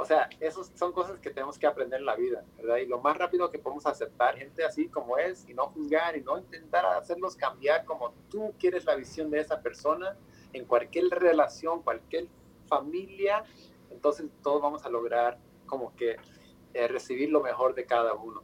[0.00, 2.76] o sea, esas son cosas que tenemos que aprender en la vida, ¿verdad?
[2.76, 6.20] Y lo más rápido que podemos aceptar gente así como es y no juzgar y
[6.20, 10.16] no intentar hacerlos cambiar como tú quieres la visión de esa persona
[10.52, 12.28] en cualquier relación, cualquier
[12.68, 13.42] familia,
[13.90, 16.16] entonces todos vamos a lograr como que
[16.74, 18.42] eh, recibir lo mejor de cada uno.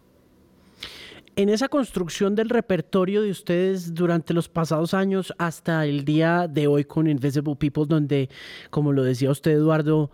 [1.36, 6.68] En esa construcción del repertorio de ustedes durante los pasados años hasta el día de
[6.68, 8.28] hoy con Invisible People, donde,
[8.70, 10.12] como lo decía usted, Eduardo,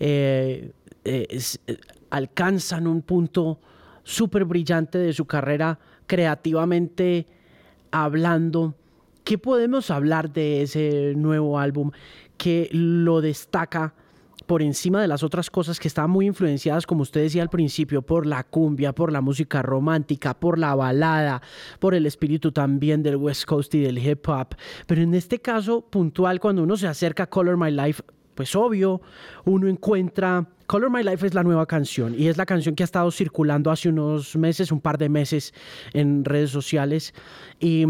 [0.00, 0.72] eh,
[1.04, 1.76] eh, eh,
[2.08, 3.60] alcanzan un punto
[4.04, 7.26] súper brillante de su carrera creativamente
[7.90, 8.74] hablando.
[9.22, 11.90] ¿Qué podemos hablar de ese nuevo álbum
[12.38, 13.92] que lo destaca
[14.46, 18.02] por encima de las otras cosas que estaban muy influenciadas, como usted decía al principio,
[18.02, 21.42] por la cumbia, por la música romántica, por la balada,
[21.78, 24.54] por el espíritu también del West Coast y del hip hop?
[24.86, 28.02] Pero en este caso puntual, cuando uno se acerca a Color My Life,
[28.34, 29.00] pues obvio,
[29.44, 30.48] uno encuentra...
[30.66, 33.70] Color My Life es la nueva canción y es la canción que ha estado circulando
[33.70, 35.52] hace unos meses, un par de meses
[35.92, 37.12] en redes sociales.
[37.60, 37.84] Y,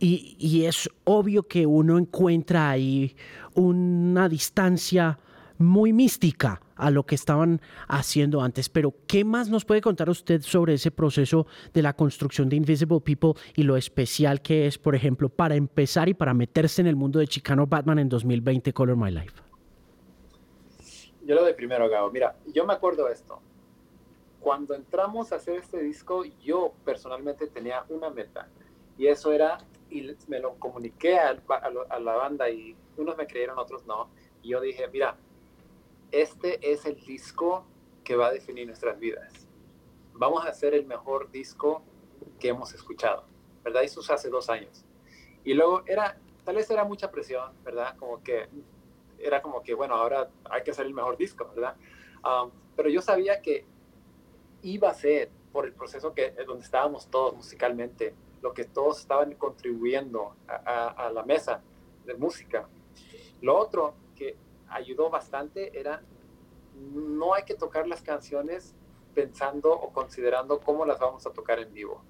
[0.00, 3.14] y, es obvio que uno encuentra ahí
[3.54, 5.20] una distancia
[5.58, 8.68] muy mística a lo que estaban haciendo antes.
[8.68, 13.00] Pero, ¿qué más nos puede contar usted sobre ese proceso de la construcción de Invisible
[13.00, 16.96] People y lo especial que es, por ejemplo, para empezar y para meterse en el
[16.96, 19.44] mundo de Chicano Batman en 2020, Color My Life?
[21.24, 22.10] yo lo de primero, Gabo.
[22.10, 23.40] Mira, yo me acuerdo de esto.
[24.40, 28.48] Cuando entramos a hacer este disco, yo personalmente tenía una meta.
[28.98, 29.58] Y eso era,
[29.90, 31.36] y me lo comuniqué a,
[31.88, 34.10] a, la banda y unos me creyeron, otros no.
[34.42, 35.16] Y yo dije, mira,
[36.22, 37.66] este es el disco
[38.02, 39.48] que va a definir nuestras vidas.
[40.12, 41.82] Vamos a hacer el mejor disco
[42.38, 43.24] que hemos escuchado,
[43.62, 43.82] ¿verdad?
[43.82, 44.84] Eso hace dos años.
[45.44, 47.96] Y luego era, tal vez era mucha presión, ¿verdad?
[47.96, 48.48] Como que
[49.18, 51.76] era como que, bueno, ahora hay que hacer el mejor disco, ¿verdad?
[52.24, 53.64] Um, pero yo sabía que
[54.62, 59.34] iba a ser por el proceso que donde estábamos todos musicalmente, lo que todos estaban
[59.34, 61.62] contribuyendo a, la mesa
[62.04, 62.68] de música.
[63.40, 64.36] Lo otro que
[64.74, 66.02] ayudó bastante era
[66.74, 68.74] no hay que tocar las canciones
[69.14, 72.02] pensando o considerando cómo las vamos a tocar en vivo,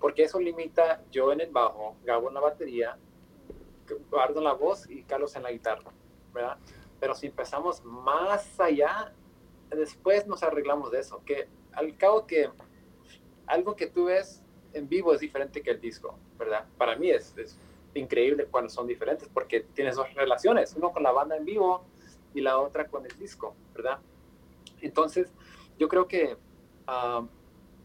[0.00, 2.96] porque eso limita yo en el bajo, Gabo en la batería,
[3.88, 5.90] Eduardo en la voz y Carlos en la guitarra.
[6.32, 6.56] ¿verdad?
[7.00, 9.12] Pero si empezamos más allá,
[9.70, 12.48] después nos arreglamos de eso, que al cabo que
[13.46, 16.64] algo que tú ves en vivo es diferente que el disco, ¿verdad?
[16.78, 17.58] Para mí es, es
[17.94, 21.84] increíble cuando son diferentes porque tienes dos relaciones, uno con la banda en vivo
[22.34, 23.98] y la otra con el disco, ¿verdad?
[24.80, 25.28] Entonces,
[25.78, 26.36] yo creo que
[26.86, 27.26] ah,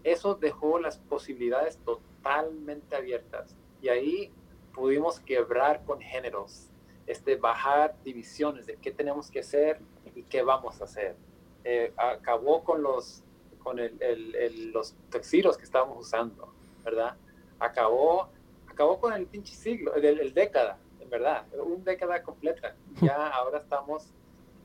[0.03, 4.31] eso dejó las posibilidades totalmente abiertas y ahí
[4.73, 6.69] pudimos quebrar con géneros
[7.07, 9.79] este, bajar divisiones de qué tenemos que hacer
[10.13, 11.15] y qué vamos a hacer.
[11.63, 13.23] Eh, acabó con los,
[13.63, 17.15] con el, el, los textilos que estábamos usando, ¿verdad?
[17.59, 18.29] Acabó,
[18.67, 22.75] acabó con el pinche siglo, el, década, en verdad, un década completa.
[23.01, 24.13] Ya ahora estamos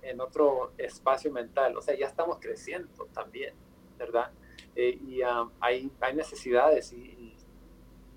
[0.03, 3.55] en otro espacio mental, o sea, ya estamos creciendo también,
[3.99, 4.31] ¿verdad?
[4.75, 7.37] Eh, y um, hay, hay necesidades y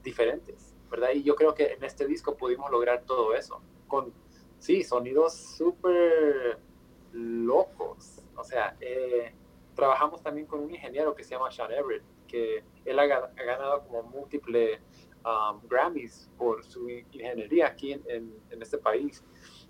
[0.03, 1.09] diferentes, ¿verdad?
[1.13, 4.13] Y yo creo que en este disco pudimos lograr todo eso con,
[4.59, 6.59] sí, sonidos súper
[7.11, 8.23] locos.
[8.35, 9.33] O sea, eh,
[9.75, 14.03] trabajamos también con un ingeniero que se llama Sean Everett, que él ha, ganado como
[14.03, 14.79] múltiples
[15.25, 19.23] um, Grammys por su ingeniería aquí en, en, este país.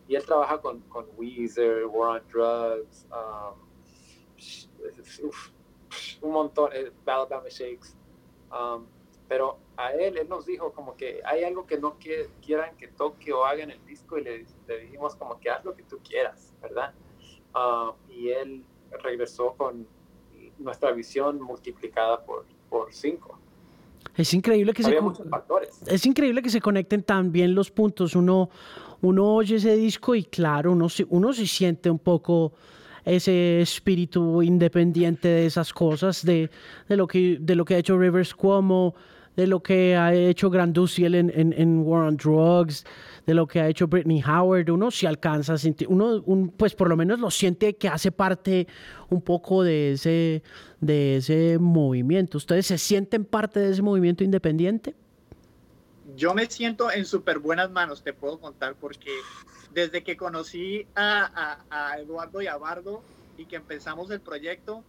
[0.07, 3.65] Y él trabaja con, con Weezer, War on Drugs, um,
[6.21, 7.95] un montón, eh, Alabama Shakes.
[8.51, 8.85] Um,
[9.27, 11.97] pero a él, él nos dijo como que hay algo que no
[12.41, 14.45] quieran que toque o haga en el disco y le,
[14.81, 16.93] dijimos como que haz lo que tú quieras, ¿verdad?
[17.53, 18.63] Ah, y él
[19.03, 19.87] regresó con
[20.59, 23.39] nuestra visión multiplicada por, por cinco.
[24.15, 24.97] Es increíble que se
[25.87, 28.15] Es increíble que se conecten tan bien los puntos.
[28.15, 28.49] Uno,
[29.05, 32.53] uno oye ese disco y claro, uno, uno se siente un poco
[33.03, 36.49] ese espíritu independiente de esas cosas, de,
[36.89, 38.95] de, lo, que, de lo que ha hecho Rivers Cuomo,
[39.35, 42.83] de lo que ha hecho Granduciel en, en, en, War on Drugs,
[43.25, 46.73] de lo que ha hecho Britney Howard, uno se alcanza a sentir, uno un, pues
[46.73, 48.67] por lo menos lo siente que hace parte
[49.09, 50.41] un poco de ese,
[50.79, 52.37] de ese movimiento.
[52.37, 54.95] ¿Ustedes se sienten parte de ese movimiento independiente?
[56.15, 59.11] Yo me siento en súper buenas manos, te puedo contar, porque
[59.71, 63.03] desde que conocí a, Eduardo y a Bardo
[63.37, 64.83] y que empezamos el proyecto,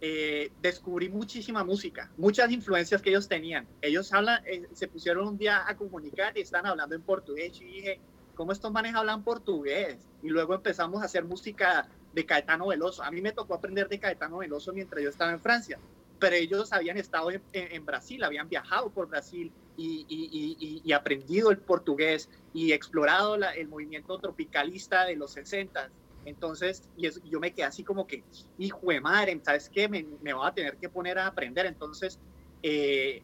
[0.00, 3.66] eh, descubrí muchísima música, muchas influencias que ellos tenían.
[3.80, 7.64] Ellos hablan, eh, se pusieron un día a comunicar y están hablando en portugués y
[7.64, 8.00] dije,
[8.34, 9.98] ¿cómo estos manes hablan portugués?
[10.22, 13.04] Y luego empezamos a hacer música de Caetano Veloso.
[13.04, 15.78] A mí me tocó aprender de Caetano Veloso mientras yo estaba en Francia,
[16.18, 22.72] pero ellos habían estado en, Brasil, habían viajado por Brasil y, aprendido el portugués y
[22.72, 25.90] explorado el movimiento tropicalista de los 60
[26.26, 28.24] entonces, y yo me quedé así como que,
[28.58, 29.88] hijo de madre, ¿sabes qué?
[29.88, 31.66] Me, me voy a tener que poner a aprender.
[31.66, 32.18] Entonces,
[32.62, 33.22] eh,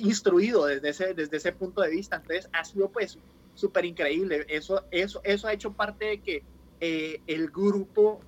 [0.00, 2.16] instruido desde ese, desde ese punto de vista.
[2.16, 3.18] Entonces, ha sido pues
[3.54, 4.46] súper increíble.
[4.48, 6.42] Eso, eso, eso ha hecho parte de que
[6.80, 8.20] eh, el grupo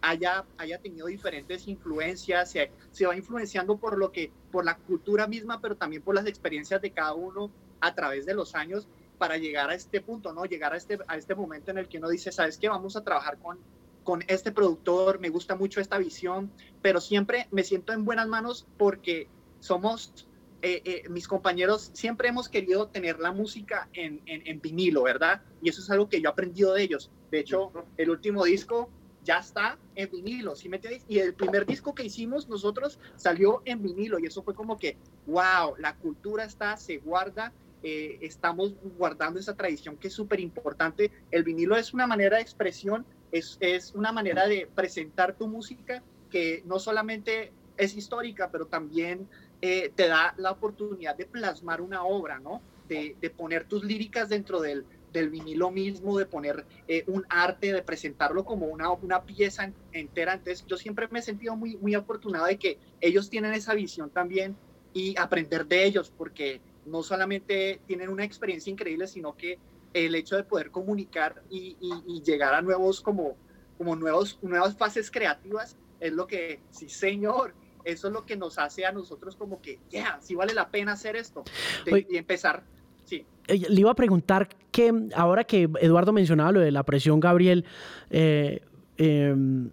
[0.00, 5.26] haya, haya tenido diferentes influencias, se, se, va influenciando por lo que, por la cultura
[5.26, 9.38] misma, pero también por las experiencias de cada uno a través de los años para
[9.38, 10.44] llegar a este punto, ¿no?
[10.44, 12.68] Llegar a este, a este momento en el que uno dice, ¿sabes qué?
[12.68, 13.58] Vamos a trabajar con,
[14.04, 16.50] con este productor, me gusta mucho esta visión,
[16.82, 19.28] pero siempre me siento en buenas manos porque
[19.60, 20.28] somos,
[20.62, 25.42] eh, eh, mis compañeros, siempre hemos querido tener la música en, en, vinilo, ¿verdad?
[25.62, 27.10] Y eso es algo que yo he aprendido de ellos.
[27.30, 28.90] De hecho, el último disco
[29.26, 30.80] ya está en vinilo, ¿sí me?
[31.08, 34.96] Y el primer disco que hicimos nosotros salió en vinilo y eso fue como que,
[35.26, 41.10] wow, la cultura está, se guarda eh, estamos guardando esa tradición que es súper importante.
[41.30, 46.02] El vinilo es una manera de expresión, es, es una manera de presentar tu música
[46.30, 49.28] que no solamente es histórica, pero también
[49.60, 52.62] eh, te da la oportunidad de plasmar una obra, ¿no?
[52.88, 57.82] De poner tus líricas dentro del, del vinilo mismo, de poner eh, un arte, de
[57.82, 60.34] presentarlo como una, una pieza entera.
[60.34, 64.10] Entonces, yo siempre me he sentido muy, muy afortunado de que ellos tienen esa visión
[64.10, 64.56] también
[64.92, 69.58] y aprender de ellos, porque no solamente tienen una experiencia increíble, sino que
[69.92, 71.76] el hecho de poder comunicar y,
[72.24, 73.36] llegar a nuevos, como,
[73.78, 78.58] como nuevos, nuevas fases creativas, es lo que, sí señor, eso es lo que nos
[78.58, 81.44] hace a nosotros como que, ya, sí vale la pena hacer esto
[81.86, 82.64] y empezar.
[83.06, 83.24] Sí.
[83.48, 87.64] Eh, le iba a preguntar que ahora que Eduardo mencionaba lo de la presión, Gabriel,
[88.10, 88.60] eh,
[88.98, 89.70] em,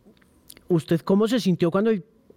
[0.69, 1.91] ¿usted cómo se sintió cuando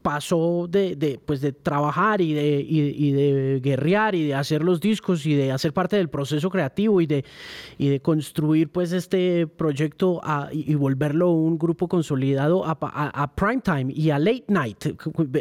[0.06, 4.78] pasó de, de, pues de trabajar y de, y, de guerrear y de hacer los
[4.78, 7.24] discos y de hacer parte del proceso creativo y de,
[7.76, 10.20] y de construir pues este proyecto
[10.52, 14.78] y, volverlo un grupo consolidado a, a, prime time y a late night,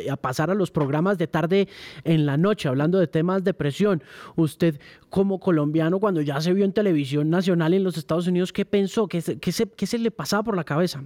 [0.10, 1.68] a pasar a los programas de tarde
[2.04, 4.02] en la noche, hablando de temas de presión.
[4.36, 4.80] Usted
[5.12, 9.08] como colombiano, cuando ya se vio en televisión nacional en los Estados Unidos, ¿qué pensó?
[9.08, 11.04] ¿Qué, qué se, qué se le pasaba por la cabeza?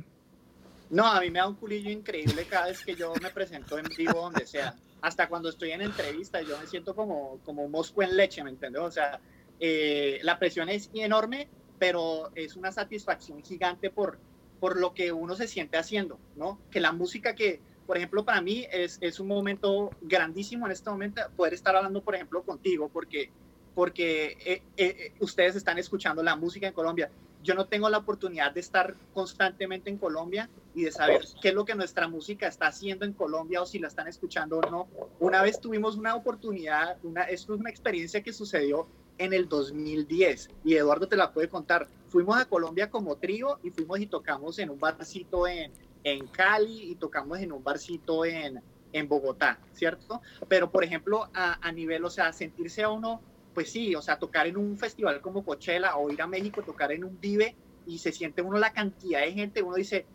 [0.90, 3.86] No, a mí me da un culillo increíble cada vez que yo me presento en
[3.96, 4.76] vivo donde sea.
[5.02, 8.50] Hasta cuando estoy en entrevista, yo me siento como, como un mosco en leche, ¿me
[8.50, 8.82] entiendes?
[8.82, 9.20] O sea,
[9.60, 11.48] eh, la presión es enorme,
[11.78, 14.18] pero es una satisfacción gigante por,
[14.60, 16.60] por lo que uno se siente haciendo, ¿no?
[16.72, 20.90] Que la música que, por ejemplo, para mí es, es un momento grandísimo en este
[20.90, 23.32] momento poder estar hablando, por ejemplo, contigo, porque,
[23.76, 27.12] porque eh, eh, ustedes están escuchando la música en Colombia
[27.44, 31.54] yo no tengo la oportunidad de estar constantemente en Colombia y de saber qué es
[31.54, 34.88] lo que nuestra música está haciendo en Colombia o si la están escuchando o no.
[35.20, 40.50] Una vez tuvimos una oportunidad, una, esto es una experiencia que sucedió en el 2010
[40.64, 41.88] y Eduardo te la puede contar.
[42.10, 45.72] Fuimos a Colombia como trío y fuimos y tocamos en un barcito en,
[46.04, 48.62] en Cali y tocamos en un barcito en,
[48.94, 50.22] en Bogotá, ¿cierto?
[50.48, 53.22] Pero, por ejemplo, a, a nivel, o sea, sentirse a uno
[53.54, 56.92] pues sí, o sea, tocar en un festival como Coachella o ir a México, tocar
[56.92, 60.06] en un Vive y se siente uno la cantidad de gente, uno dice,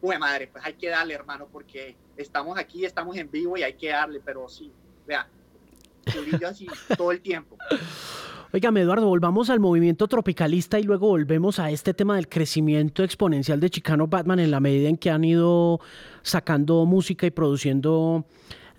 [0.00, 3.74] uy madre, pues hay que darle, hermano, porque estamos aquí, estamos en vivo y hay
[3.74, 4.72] que darle, pero sí,
[5.06, 5.28] vea,
[6.40, 7.56] yo así todo el tiempo.
[8.52, 13.60] Óigame, Eduardo, volvamos al movimiento tropicalista y luego volvemos a este tema del crecimiento exponencial
[13.60, 15.80] de Chicano Batman en la medida en que han ido
[16.22, 18.26] sacando música y produciendo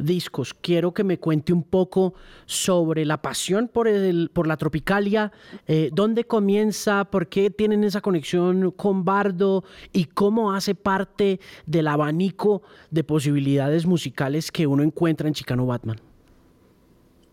[0.03, 0.53] discos.
[0.53, 2.13] Quiero que me cuente un poco
[2.45, 5.31] sobre la pasión por, el, por la Tropicalia,
[5.67, 11.87] eh, dónde comienza, por qué tienen esa conexión con Bardo y cómo hace parte del
[11.87, 15.99] abanico de posibilidades musicales que uno encuentra en Chicano Batman.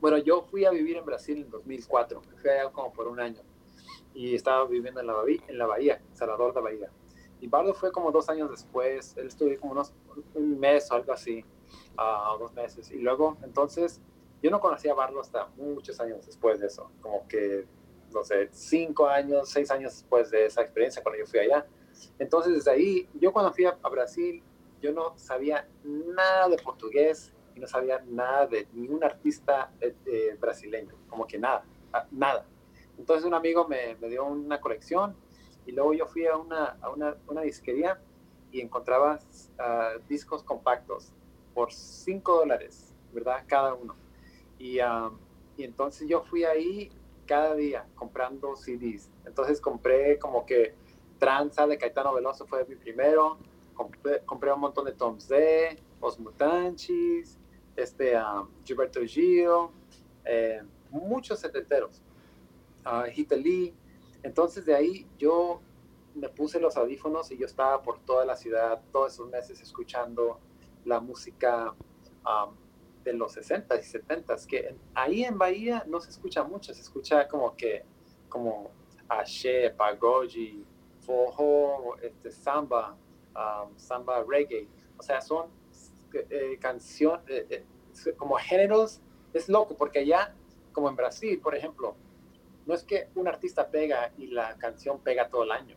[0.00, 3.40] Bueno, yo fui a vivir en Brasil en 2004, fui allá como por un año
[4.14, 6.90] y estaba viviendo en la, bahía, en la bahía, Salvador de Bahía.
[7.40, 9.93] Y Bardo fue como dos años después, él estuvo como unos,
[10.34, 11.45] un mes o algo así
[11.99, 12.90] a dos meses.
[12.90, 14.01] Y luego, entonces,
[14.42, 17.66] yo no conocía a Barlo hasta muchos años después de eso, como que,
[18.12, 21.66] no sé, cinco años, seis años después de esa experiencia cuando yo fui allá.
[22.18, 24.42] Entonces, desde ahí, yo cuando fui a, Brasil,
[24.80, 30.36] yo no sabía nada de portugués y no sabía nada de ningún artista eh, eh,
[30.40, 31.64] brasileño, como que nada,
[32.12, 32.46] nada.
[32.96, 35.16] Entonces un amigo me, me dio una colección
[35.66, 38.01] y luego yo fui a una, a una, una disquería
[38.51, 39.18] y encontraba
[39.59, 41.12] ah, discos compactos
[41.59, 43.42] por 5 dólares, ¿verdad?
[43.48, 43.96] Cada uno.
[44.61, 44.78] Y,
[45.56, 46.88] y entonces yo fui ahí
[47.26, 49.11] cada día comprando CDs.
[49.26, 50.76] Entonces compré como que
[51.18, 53.38] Tranza de Caetano Veloso fue mi primero.
[53.74, 55.36] Compré, un montón de Tom Z,
[55.98, 57.36] Os Mutanchis,
[57.74, 58.12] este,
[58.64, 59.72] Gilberto Gio,
[60.24, 62.00] eh, muchos setenteros.
[62.86, 63.74] Uh, Lee.
[64.22, 65.61] Entonces de ahí yo
[66.14, 70.38] me puse los audífonos y yo estaba por toda la ciudad todos esos meses escuchando
[70.89, 71.74] la música
[73.05, 77.28] de los 60 y 70 que ahí en Bahía no se escucha mucho, se escucha
[77.28, 77.84] como que
[78.28, 78.70] como
[79.09, 80.64] Ashe, Pagoji,
[81.01, 82.97] Fojo, este, Samba,
[83.76, 84.68] Samba Reggae,
[84.99, 85.47] o sea, son
[86.12, 89.01] eh, canciones, eh, eh, como géneros,
[89.32, 90.34] es loco, porque allá,
[90.72, 91.97] como en Brasil, por ejemplo,
[92.66, 95.76] no es que un artista pega y la canción pega todo el año,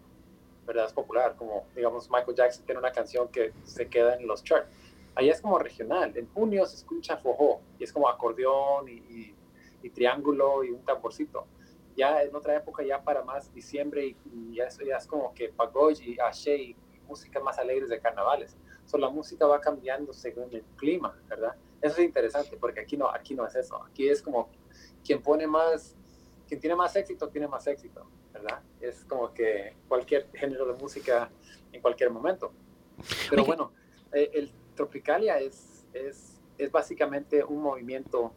[0.65, 0.85] ¿verdad?
[0.87, 4.69] Es popular, como digamos Michael Jackson tiene una canción que se queda en los charts.
[5.15, 6.15] Allá es como regional.
[6.15, 9.35] En junio se escucha fojó y es como acordeón y,
[9.93, 11.45] triángulo y un tamborcito.
[11.97, 15.49] Ya en otra época, ya para más diciembre, y, ya eso ya es como que
[15.49, 16.75] pagoji, ashe y,
[17.07, 18.55] música más alegres de carnavales.
[18.85, 21.55] So, la música va cambiando según el clima, ¿verdad?
[21.81, 23.83] Eso es interesante porque aquí no, aquí no es eso.
[23.83, 24.49] Aquí es como
[25.03, 25.97] quien pone más,
[26.47, 28.61] quien tiene más éxito, tiene más éxito, ¿verdad?
[28.79, 31.29] Es como que cualquier género de música
[31.73, 32.53] en cualquier momento.
[33.29, 33.73] Pero bueno,
[34.13, 38.31] eh, el Tropicalia es, es, es básicamente un movimiento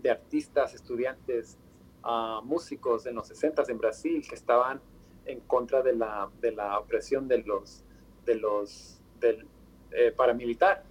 [0.00, 1.56] de artistas, estudiantes,
[2.04, 4.80] uh, músicos en los 60 en Brasil que estaban
[5.24, 7.84] en contra de la, de la opresión de los,
[8.24, 9.46] de los del
[9.92, 10.82] eh, paramilitar.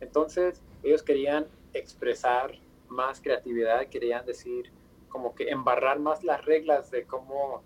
[0.00, 2.58] Entonces, ellos querían expresar
[2.88, 4.70] más creatividad, querían decir,
[5.08, 7.62] como que embarrar más las reglas de cómo,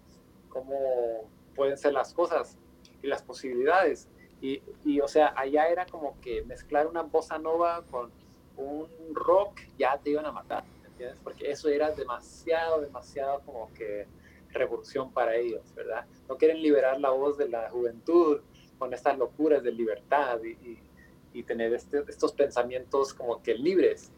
[0.48, 2.56] cómo pueden ser las cosas
[3.02, 4.08] y las posibilidades.
[4.40, 8.10] Y, y, o sea, allá era como que mezclar una bossa nova con
[8.56, 11.18] un rock, ya te iban a matar, ¿entiendes?
[11.22, 14.06] Porque eso era demasiado, demasiado como que
[14.50, 16.06] revolución para ellos, ¿verdad?
[16.28, 18.40] No quieren liberar la voz de la juventud
[18.78, 20.78] con estas locuras de libertad y,
[21.32, 24.10] y, tener este, estos pensamientos como que libres,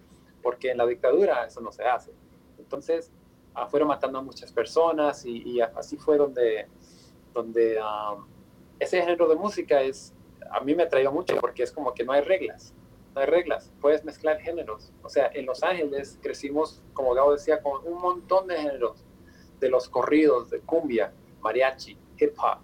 [0.42, 2.12] porque en la dictadura eso no se hace.
[2.58, 3.10] Entonces,
[3.54, 6.66] ah, fueron matando a muchas personas y, y así fue donde,
[7.34, 8.26] donde um,
[8.80, 10.12] ese género de música es,
[10.50, 12.74] a mí me atraído mucho porque es como que no hay reglas,
[13.14, 14.92] no hay reglas, puedes mezclar géneros.
[15.02, 19.04] O sea, en Los Ángeles crecimos, como Gabo decía, con un montón de géneros,
[19.60, 22.58] de los corridos, de cumbia, mariachi, hip hop,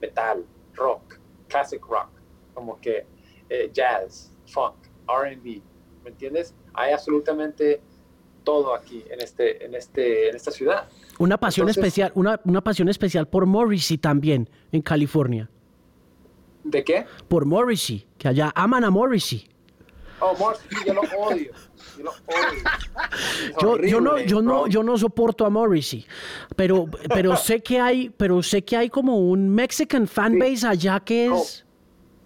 [0.00, 0.44] metal,
[0.74, 1.18] rock,
[1.48, 2.10] classic rock,
[2.54, 3.06] como que
[3.48, 4.74] eh, jazz, funk,
[5.08, 5.62] RB,
[6.04, 6.54] ¿me entiendes?
[6.74, 7.80] Hay absolutamente
[8.44, 10.88] todo aquí en, este, en, este, en esta ciudad.
[11.18, 15.48] Una pasión especial, una, una pasión especial por Morrissey también en California.
[16.64, 17.06] ¿De qué?
[17.28, 19.48] Por Morrissey, que allá aman a Morrissey.
[20.20, 21.52] Oh, Morrissey, yo lo odio.
[21.98, 23.88] Yo lo odio.
[23.88, 26.06] Yo, no, yo no, yo no soporto a Morrissey,
[26.56, 31.26] pero, pero sé que hay, pero sé que hay como un Mexican fanbase allá que
[31.26, 31.64] es.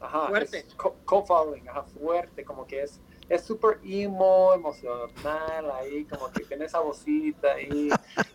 [0.01, 0.67] Ajá, fuerte.
[1.05, 6.81] Co-following, ajá, fuerte, como que es es súper emo, emocional, ahí como que tiene esa
[6.81, 7.89] vocita ahí.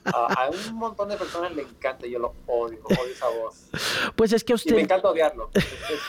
[0.05, 3.69] a un montón de personas le encanta, yo lo odio, odio esa voz.
[4.15, 4.71] Pues es que usted...
[4.71, 5.49] Y me encanta odiarlo,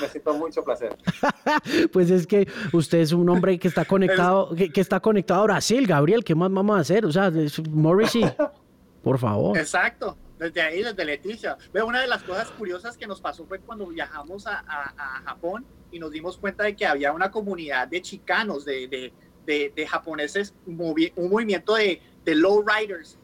[0.00, 0.96] me siento mucho placer.
[1.92, 5.86] pues es que usted es un hombre que está conectado, que, está conectado a Brasil,
[5.86, 7.06] Gabriel, ¿qué más vamos a hacer?
[7.06, 7.30] O sea,
[7.70, 8.24] Morrissey,
[9.02, 9.56] por favor.
[9.56, 11.56] Exacto desde ahí, desde Leticia.
[11.86, 15.99] Una de las cosas curiosas que nos pasó fue cuando viajamos a, a, Japón y
[15.99, 19.12] nos dimos cuenta de que había una comunidad de chicanos, de,
[19.47, 23.18] de, de, japoneses, un, movimiento de, de low riders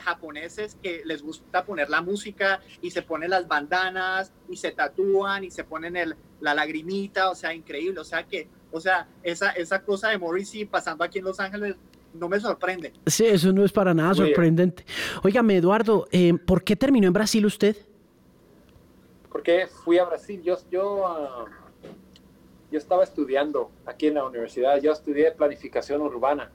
[0.00, 5.44] japoneses que les gusta poner la música y se ponen las bandanas y se tatúan
[5.44, 9.50] y se ponen el, la lagrimita, o sea, increíble, o sea que, o sea, esa,
[9.50, 11.76] esa cosa de Morrissey pasando aquí en Los Ángeles
[12.14, 12.92] no me sorprende.
[13.06, 14.84] Sí, eso no es para nada sorprendente.
[15.22, 17.76] Óigame, Eduardo, eh, ¿por qué terminó en Brasil usted?
[19.30, 20.40] Porque fui a Brasil.
[20.42, 21.44] Yo, yo, ah,
[22.70, 24.80] yo estaba estudiando aquí en la universidad.
[24.80, 26.50] Yo estudié planificación urbana.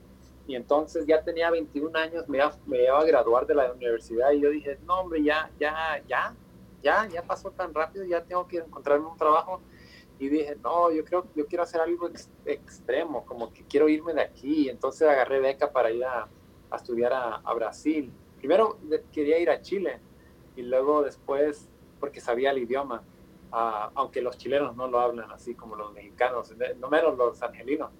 [0.47, 4.31] Y entonces ya tenía 21 años, me iba, me iba a graduar de la universidad.
[4.31, 6.35] Y yo dije, no, hombre, ya, ya, ya,
[6.81, 9.61] ya, ya pasó tan rápido, ya tengo que encontrarme un trabajo
[10.21, 12.07] y dije, no, yo creo yo quiero hacer algo
[12.45, 14.69] extremo, como que quiero irme de aquí.
[14.69, 16.27] Entonces agarré beca para ir a,
[16.75, 18.13] estudiar a, Brasil.
[18.37, 18.77] Primero
[19.11, 19.99] quería ir a Chile
[20.55, 21.67] y luego después,
[21.99, 23.03] porque sabía el idioma,
[23.51, 27.91] aunque los chilenos no lo hablan así como los mexicanos, no menos los angelinos.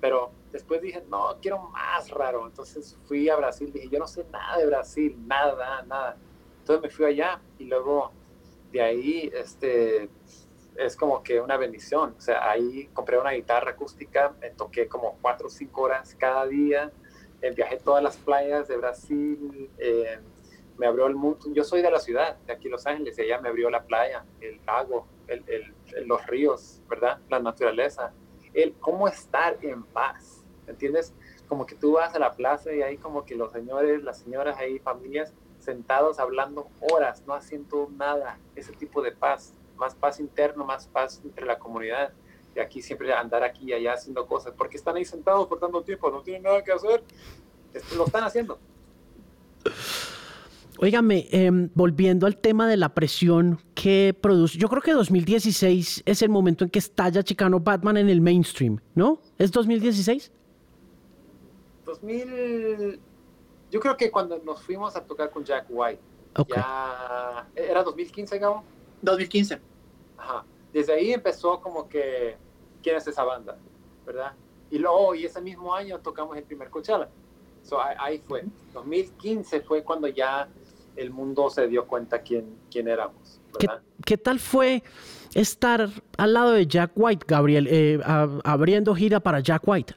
[0.00, 2.46] pero después dije, no, quiero más raro.
[2.46, 6.16] Entonces fui a Brasil, dije, yo no sé nada de Brasil, nada, nada.
[6.60, 8.12] Entonces me fui allá y luego
[8.72, 10.08] de ahí, este,
[10.76, 12.14] es como que una bendición.
[12.18, 16.46] O sea, ahí compré una guitarra acústica, me toqué como cuatro o cinco horas cada
[16.46, 16.90] día,
[17.40, 20.18] eh, viajé todas las playas de Brasil, eh,
[20.76, 21.38] me abrió el mundo.
[21.52, 24.24] Yo soy de la ciudad, de aquí Los Ángeles, y allá me abrió la playa,
[24.40, 25.74] el lago, el, el,
[26.06, 27.18] los ríos, ¿verdad?
[27.28, 28.12] La naturaleza.
[28.52, 31.14] El cómo estar en paz, ¿entiendes?
[31.48, 34.56] Como que tú vas a la plaza y hay como que los señores, las señoras
[34.58, 40.64] ahí, familias, sentados hablando horas, no haciendo nada, ese tipo de paz, más paz interno,
[40.64, 42.12] más paz entre la comunidad.
[42.54, 45.82] Y aquí siempre andar aquí y allá haciendo cosas, porque están ahí sentados por tanto
[45.82, 47.02] tiempo, no tienen nada que hacer,
[47.96, 48.58] lo están haciendo.
[50.78, 56.22] Óigame, em, volviendo al tema de la presión que produce, yo creo que 2016 es
[56.22, 59.20] el momento en que estalla Chicano Batman en el mainstream, ¿no?
[59.38, 60.32] ¿Es 2016?
[61.84, 62.98] 2000,
[63.70, 66.00] yo creo que cuando nos fuimos a tocar con Jack White,
[66.48, 68.64] ya, ¿era 2015, Gabo?
[69.02, 69.60] 2015.
[70.16, 70.44] Ajá.
[70.72, 72.36] Desde ahí empezó como que,
[72.82, 73.56] ¿quién es esa banda?
[74.04, 74.32] ¿Verdad?
[74.70, 77.08] Y luego, y ese mismo año tocamos el primer Coachella.
[77.62, 78.44] So, ahí fue.
[78.72, 80.48] 2015 fue cuando ya
[80.96, 83.40] el mundo se dio cuenta quién, quién éramos.
[83.52, 83.80] ¿verdad?
[84.04, 84.82] ¿Qué, tal fue
[85.34, 89.94] estar al lado de Jack White, Gabriel, eh, abriendo gira para Jack White?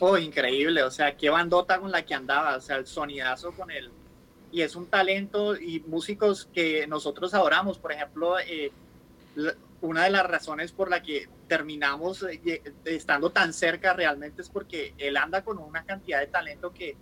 [0.00, 3.70] Oh, increíble, o sea, qué bandota con la que andaba, o sea, el sonidazo con
[3.70, 3.90] él.
[4.52, 7.78] Y es un talento y músicos que nosotros adoramos.
[7.78, 8.70] Por ejemplo, eh,
[9.80, 14.94] una de las razones por la que terminamos eh, estando tan cerca realmente es porque
[14.98, 16.96] él anda con una cantidad de talento que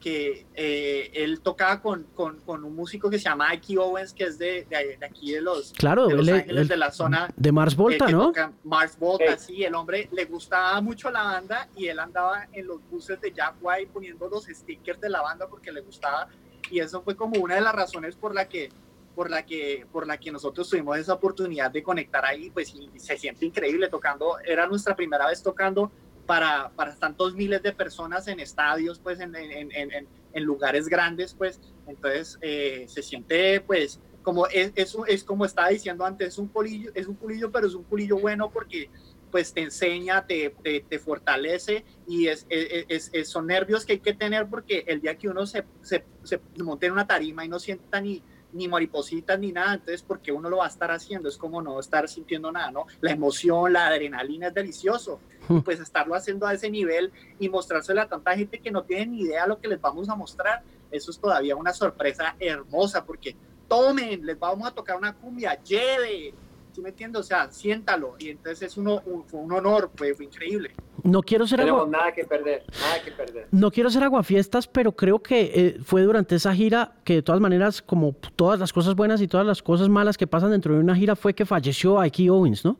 [0.00, 4.24] que eh, él tocaba con, con, con, un músico que se llama Ike Owens, que
[4.24, 7.28] es de, de, aquí de los, claro, de los Ángeles, de la zona.
[7.36, 8.32] De Mars Volta, ¿no?
[8.64, 9.64] Mars Volta, sí.
[9.64, 13.56] El hombre le gustaba mucho la banda y él andaba en los buses de Jack
[13.60, 16.28] White poniendo los stickers de la banda porque le gustaba.
[16.70, 18.70] Y eso fue como una de las razones por la que
[19.14, 23.16] por la que por la que nosotros tuvimos esa oportunidad de conectar ahí, pues se
[23.16, 25.90] siente increíble tocando, era nuestra primera vez tocando
[26.28, 31.32] para, para tantos miles de personas en estadios, pues en, en, en, en lugares grandes,
[31.32, 36.38] pues entonces eh, se siente pues como es, es, es, como estaba diciendo antes, es
[36.38, 38.90] un culillo, es un culillo, pero es un culillo bueno porque
[39.30, 44.12] pues te enseña, te, te, te fortalece y es, es, son nervios que hay que
[44.12, 47.58] tener porque el día que uno se, se, se monte en una tarima y no
[47.58, 48.22] sienta ni,
[48.52, 51.78] ni maripositas ni nada, entonces porque uno lo va a estar haciendo, es como no
[51.78, 52.86] estar sintiendo nada, ¿no?
[53.00, 55.58] La emoción, la adrenalina es delicioso, hmm.
[55.60, 59.20] pues estarlo haciendo a ese nivel y mostrárselo a tanta gente que no tiene ni
[59.22, 63.36] idea lo que les vamos a mostrar, eso es todavía una sorpresa hermosa, porque
[63.68, 66.32] tomen, les vamos a tocar una cumbia, lleve,
[66.78, 67.20] ¿sí me entiendes?
[67.20, 70.70] O sea, siéntalo, y entonces es uno, un, fue un honor, fue, fue increíble.
[71.02, 71.88] No quiero ser agua...
[71.90, 73.48] nada que perder, nada que perder.
[73.50, 77.40] No quiero ser aguafiestas, pero creo que eh, fue durante esa gira que de todas
[77.40, 80.78] maneras, como todas las cosas buenas y todas las cosas malas que pasan dentro de
[80.78, 82.78] una gira, fue que falleció Ike Owens, ¿no?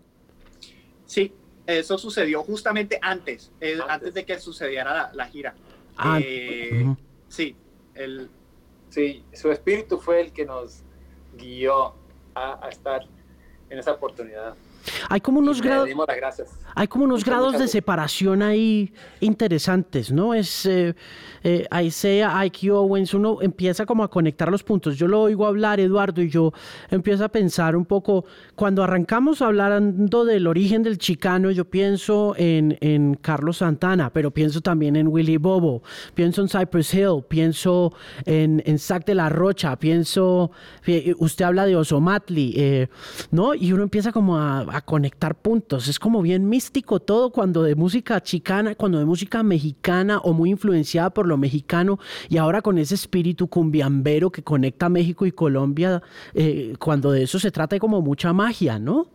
[1.05, 1.32] Sí,
[1.66, 4.14] eso sucedió justamente antes, eh, antes.
[4.14, 5.57] de que sucediera la, gira.
[5.96, 6.94] Ah, eh,
[7.26, 7.57] Sí,
[7.96, 8.30] el...
[8.90, 10.82] sí, su espíritu fue el que nos
[11.36, 11.94] guió
[12.36, 13.03] a, a estar
[13.70, 14.54] en esa oportunidad.
[15.08, 15.88] Hay como unos grados.
[16.74, 20.34] Hay como unos grados de separación ahí interesantes, ¿no?
[20.34, 20.94] Es eh,
[21.42, 24.96] eh, Isaiah, IQ Owens, uno empieza como a conectar los puntos.
[24.96, 26.52] Yo lo oigo hablar, Eduardo, y yo
[26.90, 28.24] empiezo a pensar un poco.
[28.54, 34.60] Cuando arrancamos hablando del origen del chicano, yo pienso en, en Carlos Santana, pero pienso
[34.60, 35.82] también en Willy Bobo,
[36.14, 37.92] pienso en Cypress Hill, pienso
[38.24, 40.50] en, en Zack de la Rocha, pienso.
[41.18, 42.88] Usted habla de Osomatli, eh,
[43.30, 43.54] ¿no?
[43.54, 45.88] Y uno empieza como a a conectar puntos.
[45.88, 50.50] Es como bien místico todo cuando de música chicana, cuando de música mexicana o muy
[50.50, 56.02] influenciada por lo mexicano y ahora con ese espíritu cumbiambero que conecta México y Colombia,
[56.34, 59.06] eh, cuando de eso se trata hay como mucha magia, ¿no?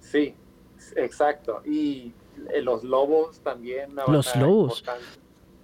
[0.00, 0.34] Sí,
[0.96, 1.60] exacto.
[1.66, 2.14] Y
[2.54, 3.94] eh, los lobos también.
[4.06, 4.82] Los lobos.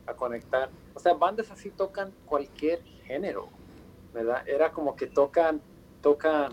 [0.06, 0.68] A conectar.
[0.92, 3.48] O sea, bandas así tocan cualquier género,
[4.12, 4.46] ¿verdad?
[4.46, 5.62] Era como que tocan,
[6.02, 6.52] tocan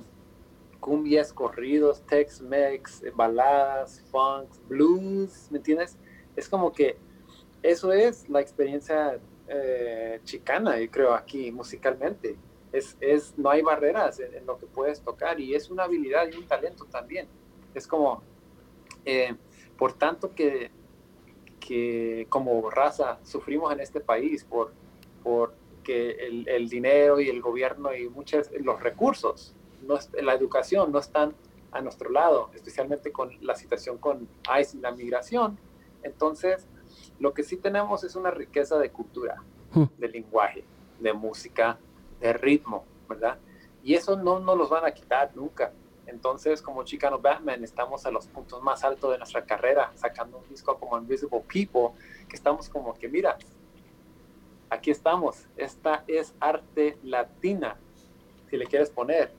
[0.82, 5.98] cumbias, corridos, Tex-Mex, eh, baladas, funk, blues, ¿me entiendes?
[6.36, 6.98] Es como que
[7.62, 12.36] eso es la experiencia eh, chicana, yo creo, aquí musicalmente.
[12.74, 16.36] Es, es, no hay barreras en, lo que puedes tocar y es una habilidad y
[16.36, 17.28] un talento también.
[17.76, 18.24] Es como,
[19.06, 19.36] eh,
[19.78, 20.72] por tanto que,
[21.60, 24.74] que como raza sufrimos en este país por,
[25.22, 25.54] por
[25.84, 31.00] que el, el dinero y el gobierno y muchos, los recursos no, la educación no
[31.00, 31.34] están
[31.72, 34.28] a nuestro lado, especialmente con la situación con
[34.60, 35.58] ICE y la migración.
[36.04, 36.68] Entonces,
[37.20, 39.42] lo que sí tenemos es una riqueza de cultura,
[39.74, 39.84] hmm.
[39.98, 40.66] de lenguaje,
[41.00, 41.78] de música,
[42.20, 43.38] de ritmo, ¿verdad?
[43.84, 45.72] Y eso no nos los van a quitar nunca.
[46.08, 50.50] Entonces, como Chicano Batman, estamos a los puntos más altos de nuestra carrera, sacando un
[50.50, 53.38] disco como Invisible People, que estamos como que, mira,
[54.70, 57.78] aquí estamos, esta es arte latina,
[58.50, 59.32] si le quieres poner,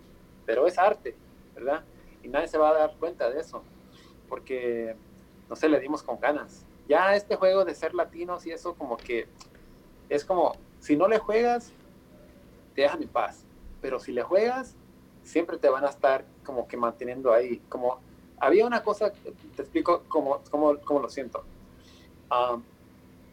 [0.46, 1.14] pero es arte,
[1.54, 1.84] ¿verdad?
[2.22, 3.62] Y nadie se va a dar cuenta de eso,
[4.28, 4.96] porque,
[5.48, 6.64] no sé, le dimos con ganas.
[6.88, 9.26] Ya este juego de ser latinos y eso como que
[10.08, 11.72] es como, si no le juegas,
[12.74, 13.44] te dejan en paz,
[13.80, 14.76] pero si le juegas,
[15.22, 17.62] siempre te van a estar como que manteniendo ahí.
[17.68, 17.98] Como
[18.38, 21.44] había una cosa, te explico cómo, cómo, cómo lo siento.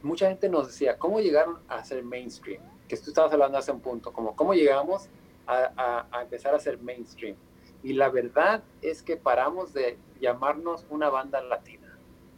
[0.02, 2.62] mucha gente nos decía, ¿cómo llegaron a ser mainstream?
[2.88, 5.10] Que tú estabas hablando hace un punto, como cómo llegamos
[5.50, 7.36] a, a, empezar a ser mainstream.
[7.82, 11.98] Y la verdad es que paramos de llamarnos una banda latina,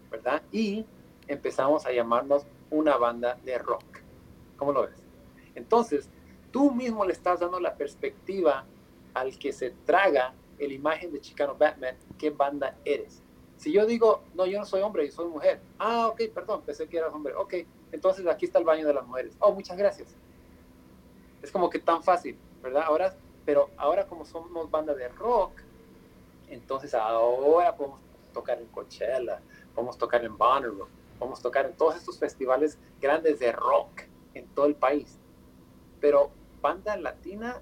[0.09, 0.43] ¿verdad?
[0.51, 0.85] Y
[1.27, 3.83] empezamos a llamarnos una banda de rock.
[4.57, 5.03] ¿Cómo lo ves?
[5.55, 6.09] Entonces,
[6.51, 8.65] tú mismo le estás dando la perspectiva
[9.13, 10.33] al que se traga
[10.67, 13.21] la imagen de Chicano Batman, ¿qué banda eres?
[13.57, 15.61] Si yo digo, no, yo no soy hombre, yo soy mujer.
[15.77, 17.35] Ah, ok, perdón, pensé que eras hombre.
[17.35, 17.53] Ok,
[17.91, 19.35] entonces aquí está el baño de las mujeres.
[19.39, 20.15] Oh, muchas gracias.
[21.41, 22.83] Es como que tan fácil, ¿verdad?
[22.85, 25.51] Ahora, pero ahora como somos banda de rock,
[26.49, 27.99] entonces ahora podemos
[28.33, 29.41] tocar en Coachella,
[29.73, 30.87] podemos tocar en Bonnaroo,
[31.17, 34.01] podemos tocar en todos estos festivales grandes de rock
[34.33, 35.17] en todo el país.
[35.99, 36.31] Pero
[36.61, 37.61] banda latina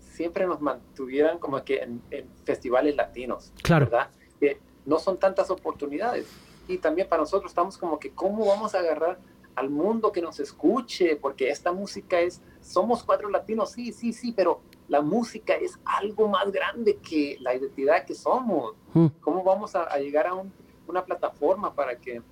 [0.00, 2.02] siempre nos mantuvieran como que en,
[2.44, 3.86] festivales latinos, claro.
[3.86, 4.10] ¿verdad?
[4.40, 6.28] Que no son tantas oportunidades.
[6.66, 9.18] Y también para nosotros estamos como que, ¿cómo vamos a agarrar
[9.58, 11.16] al mundo que nos escuche?
[11.16, 16.28] Porque esta música es, somos cuatro latinos, sí, sí, sí, pero la música es algo
[16.28, 18.74] más grande que la identidad que somos.
[18.94, 19.06] Hmm.
[19.20, 20.34] ¿Cómo vamos a, llegar a
[20.86, 22.22] una plataforma para que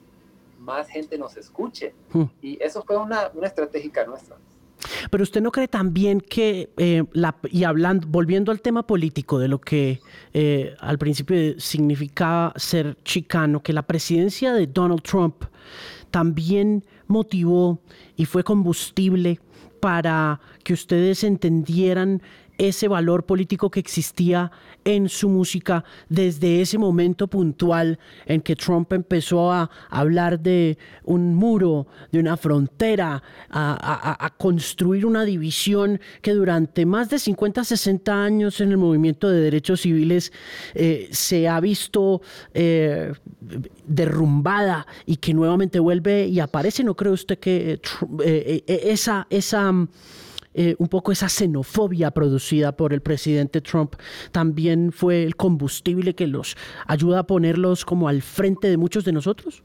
[0.59, 1.95] más gente nos escuche?
[2.13, 2.25] Hmm.
[2.41, 4.37] Y eso fue una, una estratégica nuestra.
[5.11, 9.49] Pero usted no cree también que, eh, la, y hablando, volviendo al tema político de
[9.49, 10.01] lo que
[10.33, 15.45] eh, al principio significaba ser chicano, que la presidencia de Donald Trump
[16.11, 17.81] también motivó
[18.17, 19.41] y fue combustible
[19.81, 22.23] para que ustedes entendieran
[22.59, 24.51] ese valor político que existía
[24.85, 31.35] en su música desde ese momento puntual en que Trump empezó a hablar de un
[31.35, 38.61] muro, de una frontera, a, construir una división que durante más de 50, 60 años
[38.61, 40.33] en el movimiento de derechos civiles
[40.75, 42.21] eh, se ha visto
[42.55, 43.13] eh,
[43.87, 46.85] derrumbada y que nuevamente vuelve y aparece.
[46.85, 47.81] ¿No cree usted que
[48.25, 49.27] eh, esa...
[49.31, 49.73] esa
[50.59, 53.95] eh, un poco esa xenofobia producida por el presidente Trump
[54.33, 59.13] también fue el combustible que los ayuda a ponerlos como al frente de muchos de
[59.13, 59.63] nosotros?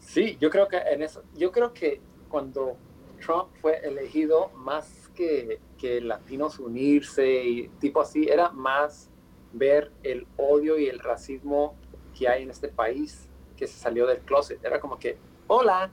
[0.00, 2.76] Sí, yo creo que en eso, yo creo que cuando
[3.24, 9.10] Trump fue elegido, más que, que latinos unirse y tipo así, era más
[9.52, 11.76] ver el odio y el racismo
[12.18, 14.58] que hay en este país que se salió del closet.
[14.64, 15.88] Era como que, hola,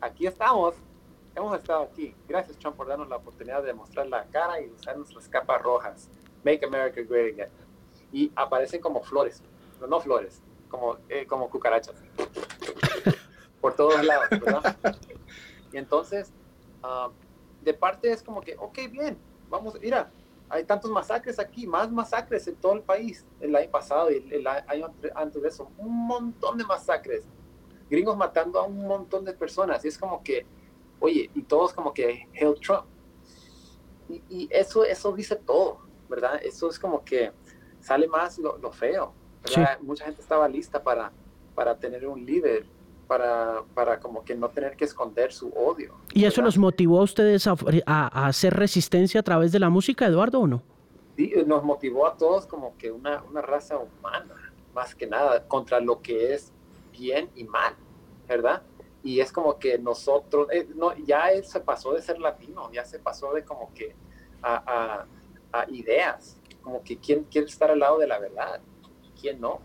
[0.00, 0.74] aquí estamos,
[1.38, 2.14] hemos estado aquí.
[2.28, 6.10] Gracias, Trump, por darnos la oportunidad de mostrar la cara y usar nuestras capas rojas.
[6.44, 7.50] Make America Great Again.
[8.12, 9.42] Y aparecen como flores,
[9.86, 11.94] no, flores, como, eh, como cucarachas.
[13.60, 14.76] por todos lados, ¿verdad?
[15.72, 16.32] Y entonces,
[16.82, 17.10] ah,
[17.62, 19.18] de parte es como que, ok, bien,
[19.50, 20.10] vamos, mira,
[20.48, 24.46] hay tantos masacres aquí, más masacres en todo el país el año pasado y el
[24.46, 27.24] año antes de eso, un montón de masacres,
[27.90, 29.84] gringos matando a un montón de personas.
[29.84, 30.46] Y es como que
[31.00, 32.84] oye, y todos como que Hail Trump.
[34.08, 36.40] Y, eso, eso dice todo, ¿verdad?
[36.42, 37.30] Eso es como que
[37.80, 39.12] sale más lo, feo,
[39.44, 39.78] ¿verdad?
[39.80, 41.12] Mucha gente estaba lista para,
[41.54, 42.64] para tener un líder,
[43.06, 45.94] para, para como que no tener que esconder su odio.
[46.14, 50.06] ¿Y eso los motivó a ustedes a, a, hacer resistencia a través de la música,
[50.06, 50.62] Eduardo, o no?
[51.16, 55.80] Sí, nos motivó a todos como que una, una raza humana, más que nada, contra
[55.80, 56.52] lo que es
[56.92, 57.74] bien y mal,
[58.26, 58.62] ¿verdad?
[59.08, 62.84] Y es como que nosotros, eh, no, ya él se pasó de ser latino, ya
[62.84, 63.96] se pasó de como que
[64.42, 65.06] a,
[65.50, 68.60] a, ideas, como que quién quiere estar al lado de la verdad,
[69.18, 69.62] quién no,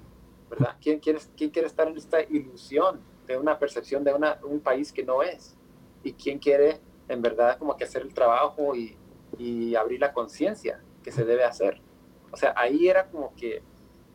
[0.49, 0.77] ¿verdad?
[0.81, 4.93] ¿Quién quiere, quién quiere estar en esta ilusión de una percepción de una, un país
[4.93, 5.57] que no es?
[6.03, 6.79] ¿Y quién quiere
[7.09, 8.97] en verdad como que hacer el trabajo y,
[9.37, 11.81] y abrir la conciencia que se debe hacer?
[12.31, 13.61] O sea, ahí era como que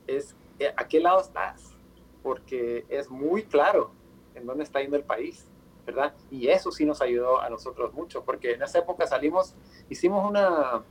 [0.07, 1.77] es, eh, ¿a qué lado estás?
[2.23, 3.98] Porque es muy claro
[4.39, 5.47] en dónde está yendo el país,
[5.85, 6.15] ¿verdad?
[6.31, 9.55] Y eso sí nos ayudó a nosotros mucho, porque en esa época salimos,
[9.89, 10.83] hicimos una,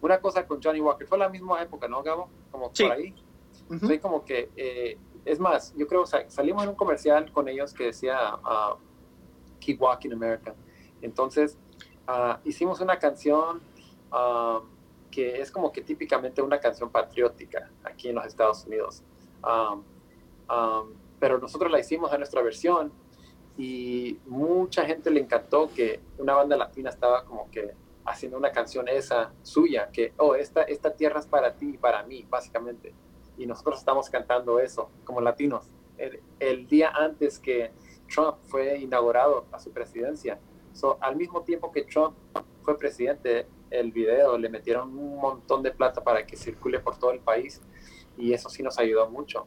[0.00, 2.28] una cosa con Johnny Walker, fue la misma época, ¿no, Gabo?
[2.50, 3.14] Como por ahí.
[3.80, 7.86] Soy como que, eh, es más, yo creo, salimos en un comercial con ellos que
[7.86, 8.78] decía uh,
[9.58, 10.54] Keep Walking America.
[11.02, 11.58] Entonces,
[12.08, 13.60] uh, hicimos una canción
[14.12, 14.60] uh,
[15.10, 19.02] que es como que típicamente una canción patriótica aquí en los Estados Unidos.
[21.18, 22.92] Pero nosotros la hicimos a nuestra versión
[23.56, 28.86] y mucha gente le encantó que una banda latina estaba como que haciendo una canción
[28.88, 32.94] esa suya, que, oh, esta, esta tierra es para ti y para mí, básicamente.
[33.36, 35.66] Y nosotros estamos cantando eso como latinos.
[35.98, 37.72] El, el día antes que
[38.08, 40.38] Trump fue inaugurado a su presidencia,
[40.72, 42.16] so, al mismo tiempo que Trump
[42.62, 47.10] fue presidente, el video le metieron un montón de plata para que circule por todo
[47.10, 47.60] el país
[48.16, 49.46] y eso sí nos ayudó mucho.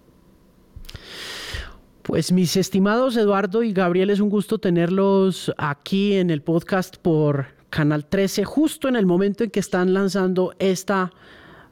[2.10, 7.46] Pues mis estimados Eduardo y Gabriel, es un gusto tenerlos aquí en el podcast por
[7.70, 11.12] Canal 13, justo en el momento en que están lanzando esta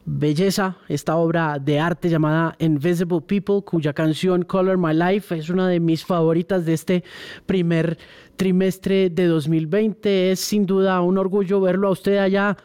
[0.05, 5.67] belleza, esta obra de arte llamada Invisible People, cuya canción Color My Life es una
[5.67, 7.03] de mis favoritas de este
[7.47, 7.97] primer
[8.35, 10.33] trimestre de 2020.
[10.33, 12.55] Es sin duda un orgullo verlo a usted allá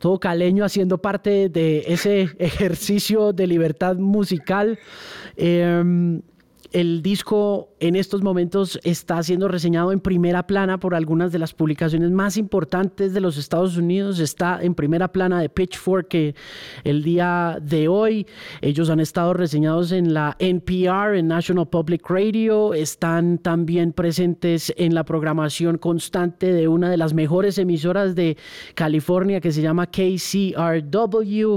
[0.00, 4.78] todo caleño haciendo parte de ese ejercicio de libertad musical.
[5.36, 6.22] Em,
[6.72, 11.52] el disco en estos momentos está siendo reseñado en primera plana por algunas de las
[11.52, 14.20] publicaciones más importantes de los Estados Unidos.
[14.20, 16.34] Está en primera plana de Pitchfork que
[16.84, 18.26] el día de hoy
[18.60, 22.74] ellos han estado reseñados en la NPR, en National Public Radio.
[22.74, 28.36] Están también presentes en la programación constante de una de las mejores emisoras de
[28.74, 31.56] California que se llama KCRW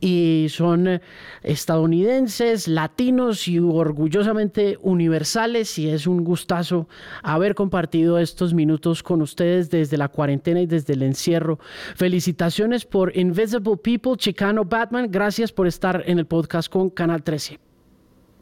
[0.00, 1.00] y son
[1.42, 6.88] estadounidenses, latinos y orgullosamente universales y es un gustazo
[7.22, 11.58] haber compartido estos minutos con ustedes desde la cuarentena y desde el encierro.
[11.96, 15.08] Felicitaciones por Invisible People, Chicano Batman.
[15.10, 17.58] Gracias por estar en el podcast con Canal 13.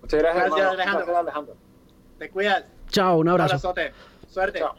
[0.02, 1.56] Muchas gracias, Alejandro.
[2.18, 2.64] Te cuidas.
[2.88, 3.74] Chao, un abrazo.
[4.28, 4.60] Suerte.
[4.60, 4.74] Chao.